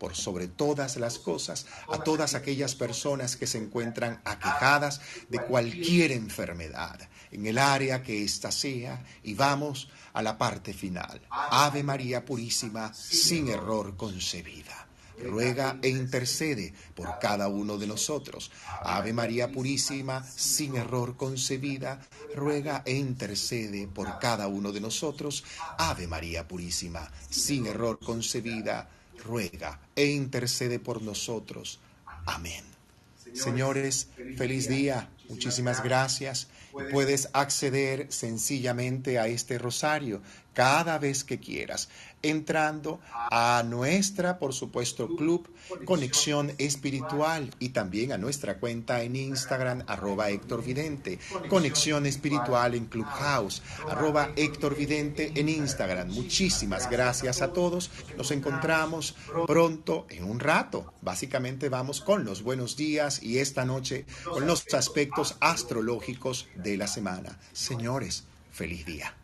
por 0.00 0.16
sobre 0.16 0.48
todas 0.48 0.96
las 0.96 1.18
cosas 1.18 1.66
a 1.88 1.98
todas 1.98 2.34
aquellas 2.34 2.74
personas 2.74 3.36
que 3.36 3.46
se 3.46 3.58
encuentran 3.58 4.20
aquejadas 4.24 5.00
de 5.28 5.38
cualquier 5.40 6.10
enfermedad, 6.10 6.98
en 7.30 7.46
el 7.46 7.58
área 7.58 8.02
que 8.02 8.24
ésta 8.24 8.50
sea, 8.50 9.04
y 9.22 9.34
vamos 9.34 9.90
a 10.14 10.22
la 10.22 10.38
parte 10.38 10.72
final. 10.72 11.20
Ave 11.30 11.82
María 11.82 12.24
Purísima, 12.24 12.92
sin 12.94 13.48
error 13.48 13.96
concebida. 13.96 14.86
Ruega 15.22 15.78
e 15.82 15.90
intercede 15.90 16.72
por 16.94 17.18
cada 17.18 17.48
uno 17.48 17.76
de 17.76 17.86
nosotros. 17.86 18.50
Ave 18.82 19.12
María 19.12 19.52
Purísima, 19.52 20.24
sin 20.24 20.76
error 20.76 21.18
concebida, 21.18 22.00
ruega 22.34 22.82
e 22.86 22.94
intercede 22.94 23.86
por 23.86 24.18
cada 24.18 24.48
uno 24.48 24.72
de 24.72 24.80
nosotros. 24.80 25.44
Ave 25.76 26.06
María 26.06 26.48
Purísima, 26.48 27.10
sin 27.28 27.66
error 27.66 27.98
concebida, 27.98 28.88
ruega 29.20 29.80
e 29.94 30.06
intercede 30.06 30.78
por 30.78 31.02
nosotros. 31.02 31.80
Amén. 32.26 32.64
Señores, 33.34 34.08
feliz 34.36 34.68
día. 34.68 35.08
Muchísimas 35.28 35.82
gracias. 35.82 36.48
Puedes 36.90 37.28
acceder 37.32 38.12
sencillamente 38.12 39.18
a 39.18 39.28
este 39.28 39.58
rosario 39.58 40.22
cada 40.54 40.98
vez 40.98 41.22
que 41.22 41.38
quieras 41.38 41.88
entrando 42.22 43.00
a 43.12 43.62
nuestra, 43.66 44.38
por 44.38 44.52
supuesto, 44.52 45.08
club 45.16 45.48
Conexión 45.84 46.52
Espiritual 46.58 47.54
y 47.58 47.70
también 47.70 48.12
a 48.12 48.18
nuestra 48.18 48.58
cuenta 48.58 49.02
en 49.02 49.16
Instagram, 49.16 49.84
arroba 49.86 50.30
Héctor 50.30 50.64
Vidente, 50.64 51.18
Conexión 51.48 52.06
Espiritual 52.06 52.74
en 52.74 52.86
Clubhouse, 52.86 53.62
arroba 53.88 54.30
Héctor 54.36 54.76
Vidente 54.76 55.32
en 55.34 55.48
Instagram. 55.48 56.08
Muchísimas 56.08 56.90
gracias 56.90 57.42
a 57.42 57.52
todos. 57.52 57.90
Nos 58.16 58.30
encontramos 58.30 59.14
pronto 59.46 60.06
en 60.10 60.24
un 60.24 60.40
rato. 60.40 60.92
Básicamente 61.02 61.68
vamos 61.68 62.00
con 62.00 62.24
los 62.24 62.42
buenos 62.42 62.76
días 62.76 63.22
y 63.22 63.38
esta 63.38 63.64
noche 63.64 64.06
con 64.24 64.46
los 64.46 64.72
aspectos 64.74 65.36
astrológicos 65.40 66.48
de 66.54 66.76
la 66.76 66.86
semana. 66.86 67.38
Señores, 67.52 68.24
feliz 68.50 68.84
día. 68.84 69.19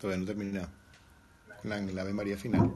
Todavía 0.00 0.20
no 0.20 0.26
termina. 0.26 0.68
La, 1.64 1.80
la 1.80 2.02
Ave 2.02 2.12
María 2.12 2.36
final. 2.36 2.72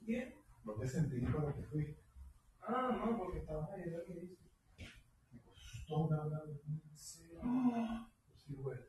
Bien. 0.00 0.34
¿No 0.64 0.72
te 0.74 0.88
sentí 0.88 1.20
cuando 1.20 1.54
te 1.54 1.62
fui? 1.62 1.96
Ah, 2.60 2.90
no, 3.06 3.16
porque 3.16 3.38
estabas 3.38 3.70
ahí, 3.70 3.88
lo 3.88 4.04
que 4.04 4.14
dice. 4.14 4.36
Me 5.30 5.38
costó 5.42 5.98
una 5.98 6.22
hora. 6.24 6.42
Sí. 6.96 7.30
Sí, 8.34 8.56
bueno. 8.56 8.80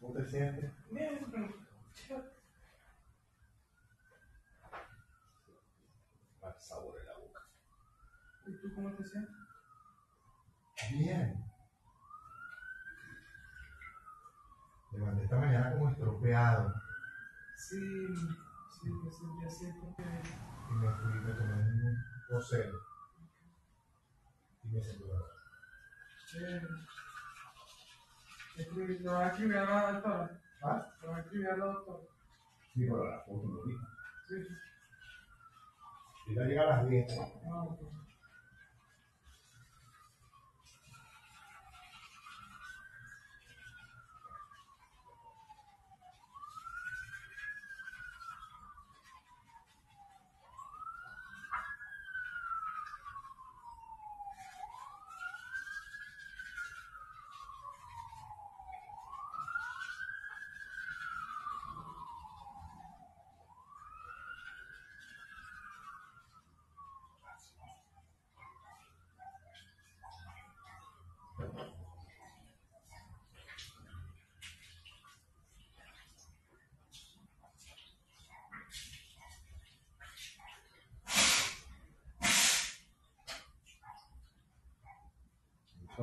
¿Cómo 0.00 0.12
te 0.12 0.24
sientes? 0.26 0.70
Bien, 0.90 1.26
pero. 1.30 1.66
Sabor 6.58 6.94
en 7.00 7.06
la 7.06 7.14
boca. 7.14 7.40
¿Y 8.46 8.52
tú 8.60 8.74
cómo 8.74 8.92
te 8.92 9.04
sientes? 9.04 9.37
Bien. 10.90 11.44
Levanté 14.92 15.24
esta 15.24 15.36
mañana 15.36 15.72
como 15.72 15.90
estropeado 15.90 16.72
Sí, 17.56 17.78
sí, 18.80 18.88
me 18.90 19.10
sentí 19.10 19.44
así 19.46 19.66
porque. 19.80 20.02
y 20.02 20.74
me 20.74 20.90
fui, 20.94 21.12
me 21.20 21.32
tomé 21.34 21.52
un 21.54 21.96
rosel 22.30 22.72
y 24.64 24.68
me 24.68 24.80
sentí. 24.80 25.04
Eh, 26.40 26.60
escribí- 28.58 28.98
Lo 29.00 29.12
va 29.12 29.26
a 29.26 29.28
escribir 29.28 29.56
la 29.56 29.92
doctora. 29.92 30.40
¿Ah? 30.62 30.86
Lo 31.02 31.10
va 31.10 31.16
a 31.16 31.20
escribir 31.20 31.48
la 31.58 31.64
doctora. 31.66 31.98
Sí, 32.74 32.86
pero 32.88 33.04
la 33.10 33.20
foto 33.24 33.48
lo 33.48 33.64
vi. 33.64 33.74
Sí. 34.28 34.46
Y 36.28 36.34
ya 36.34 36.42
llega 36.44 36.62
a 36.62 36.66
las 36.76 36.88
10. 36.88 37.06
Ah, 37.50 37.62
ok. 37.64 37.80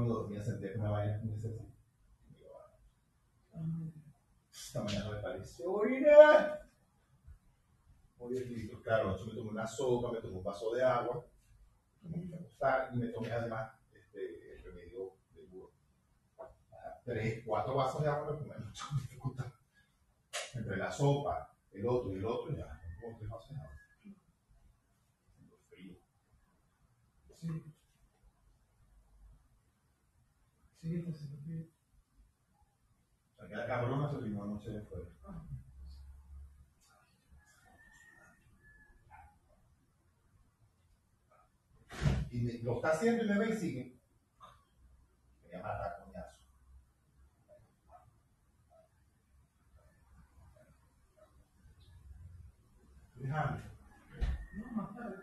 Cuando 0.06 0.22
dormía 0.22 0.44
senté 0.44 0.78
una 0.78 0.92
vaina 0.92 1.20
me 1.24 1.36
hice 1.36 1.48
así. 1.48 1.74
Ah, 3.56 3.60
Esta 4.52 4.84
mañana 4.84 5.10
me 5.10 5.18
pareció 5.18 5.72
orina. 5.72 6.60
Muy 8.20 8.40
bien, 8.44 8.82
claro, 8.84 9.18
yo 9.18 9.26
me 9.26 9.34
tomé 9.34 9.50
una 9.50 9.66
sopa, 9.66 10.12
me 10.12 10.22
tomé 10.22 10.38
un 10.38 10.44
vaso 10.44 10.76
de 10.76 10.84
agua, 10.84 11.26
me 12.04 12.22
fui 12.22 12.48
a 12.62 12.90
y 12.94 12.98
me 12.98 13.08
tomé 13.08 13.32
además 13.32 13.80
este, 13.92 14.54
el 14.58 14.64
remedio 14.64 15.18
de 15.34 15.42
burro. 15.48 15.72
Tres, 17.04 17.44
cuatro 17.44 17.74
vasos 17.74 18.04
de 18.04 18.10
agua 18.10 18.32
me 18.32 18.38
tomé 18.38 18.64
mucho 18.64 18.86
acostar. 19.18 19.54
Entre 20.54 20.78
la 20.78 20.92
sopa, 20.92 21.58
el 21.72 21.88
otro 21.88 22.12
y 22.12 22.18
el 22.18 22.26
otro, 22.26 22.56
ya, 22.56 22.80
como 23.02 23.18
tres 23.18 23.30
vasos 23.32 23.50
de 23.50 23.56
agua. 23.56 23.72
Siento 25.34 25.58
frío. 25.68 25.96
sí. 27.34 27.75
Sí, 30.86 31.02
sentí 31.02 31.38
bien. 31.50 31.68
O 33.40 33.48
sea, 33.48 33.48
se 33.66 33.72
anoche 34.44 34.70
de. 34.70 34.88
Ah, 35.24 35.42
Y 42.30 42.42
me- 42.42 42.60
lo 42.62 42.76
está 42.76 42.92
haciendo 42.92 43.24
y 43.24 43.28
me 43.28 43.40
ve 43.40 43.50
y 43.50 43.58
sigue. 43.58 44.00
Me 45.42 45.48
voy 45.50 45.56
a 45.60 45.64
matar 45.64 46.04
coñazo. 46.06 46.44
Déjame. 53.16 53.62
No, 54.58 54.72
más 54.74 54.96
tarde. 54.96 55.16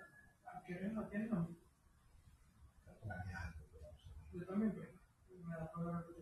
Algo, 3.35 3.65
pero 3.73 3.83
no 3.93 3.97
sé. 3.97 4.09
Yo 4.33 4.47
también, 4.47 4.73
pero 4.75 4.92
me 5.63 6.22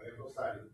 ver, 0.00 0.16
Rosario. 0.16 0.73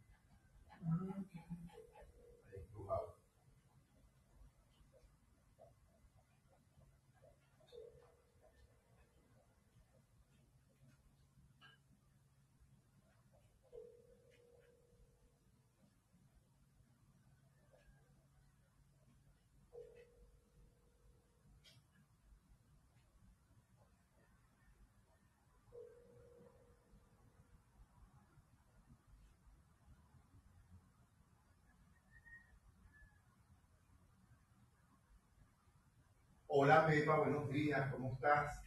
Hola 36.63 36.87
Pepa, 36.87 37.17
buenos 37.17 37.49
días, 37.49 37.91
¿cómo 37.91 38.13
estás? 38.13 38.63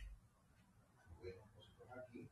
Bueno, 1.22 1.46
nosotros 1.56 1.88
aquí, 1.96 2.28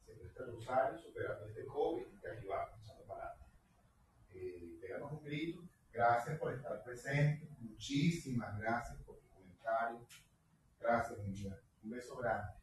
haciendo 0.00 0.24
este 0.24 0.42
rosario, 0.46 0.98
superando 0.98 1.44
este 1.44 1.66
COVID, 1.66 2.06
que 2.18 2.30
aquí 2.30 2.46
va, 2.46 2.72
echando 2.82 3.04
para 3.04 3.24
adelante. 3.24 3.52
Eh, 4.30 4.78
pégame 4.80 5.04
un 5.04 5.22
grito, 5.22 5.68
gracias 5.92 6.38
por 6.38 6.54
estar 6.54 6.82
presente, 6.82 7.46
muchísimas 7.58 8.58
gracias 8.58 8.96
por 9.02 9.18
tu 9.18 9.28
comentario, 9.28 10.00
gracias 10.80 11.22
vida, 11.26 11.60
un 11.84 11.90
beso 11.90 12.16
grande. 12.16 12.54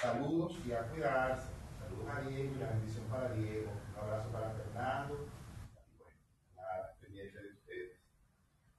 Saludos 0.00 0.56
y 0.64 0.72
a 0.72 0.88
cuidarse, 0.88 1.50
saludos 1.78 2.08
a 2.08 2.20
Diego 2.22 2.54
y 2.54 2.58
la 2.58 2.70
bendición 2.70 3.04
para 3.04 3.34
Diego, 3.34 3.70
un 3.70 3.98
abrazo 4.02 4.32
para 4.32 4.50
Fernando, 4.52 5.28
y 5.92 5.98
bueno, 5.98 6.16
nada, 6.56 6.96
pendiente 7.02 7.38
de 7.38 7.52
ustedes. 7.52 7.98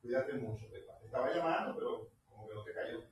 Cuídate 0.02 0.34
mucho, 0.34 0.68
Pepa. 0.72 0.94
Estaba 1.06 1.32
llamando, 1.32 1.76
pero 1.76 2.12
como 2.42 2.48
que 2.50 2.56
no 2.56 2.64
te 2.64 2.74
cayó. 2.74 3.04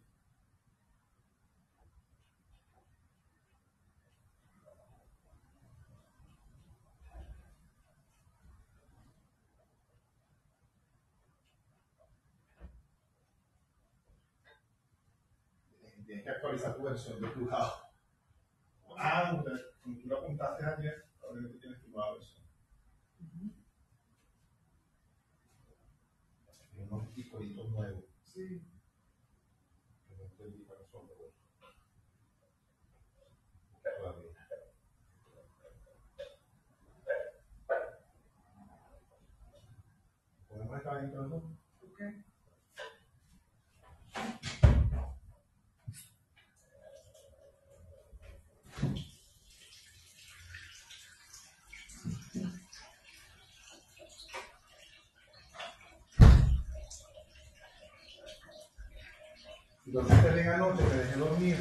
Tienes 16.06 16.19
que 16.30 16.36
actualizar 16.36 16.76
tu 16.76 16.84
versión 16.84 17.22
de 17.22 17.28
tu 17.30 17.46
lado. 17.46 17.74
Ah, 18.98 19.44
como 19.82 19.98
tú 19.98 20.08
lo 20.08 20.18
apuntaste 20.18 20.66
ayer, 20.66 21.06
probablemente 21.18 21.60
tienes 21.60 21.82
tu 21.82 21.90
nueva 21.90 22.14
versión. 22.14 22.46
Hay 26.74 26.82
unos 26.84 27.18
iconitos 27.18 27.70
nuevos. 27.70 28.04
Sí. 28.24 28.62
que 30.08 30.16
no 30.16 30.24
entendí 30.24 30.64
cuáles 30.66 30.88
son, 30.90 31.08
pero 31.08 31.20
bueno. 31.20 31.36
Todavía. 33.98 34.48
¿Podemos 40.48 40.78
estar 40.78 41.04
entrando? 41.04 41.49
Dormiste 59.92 60.34
bien 60.34 60.50
anoche, 60.54 60.82
me 60.84 60.98
dejé 61.04 61.18
dormir. 61.18 61.58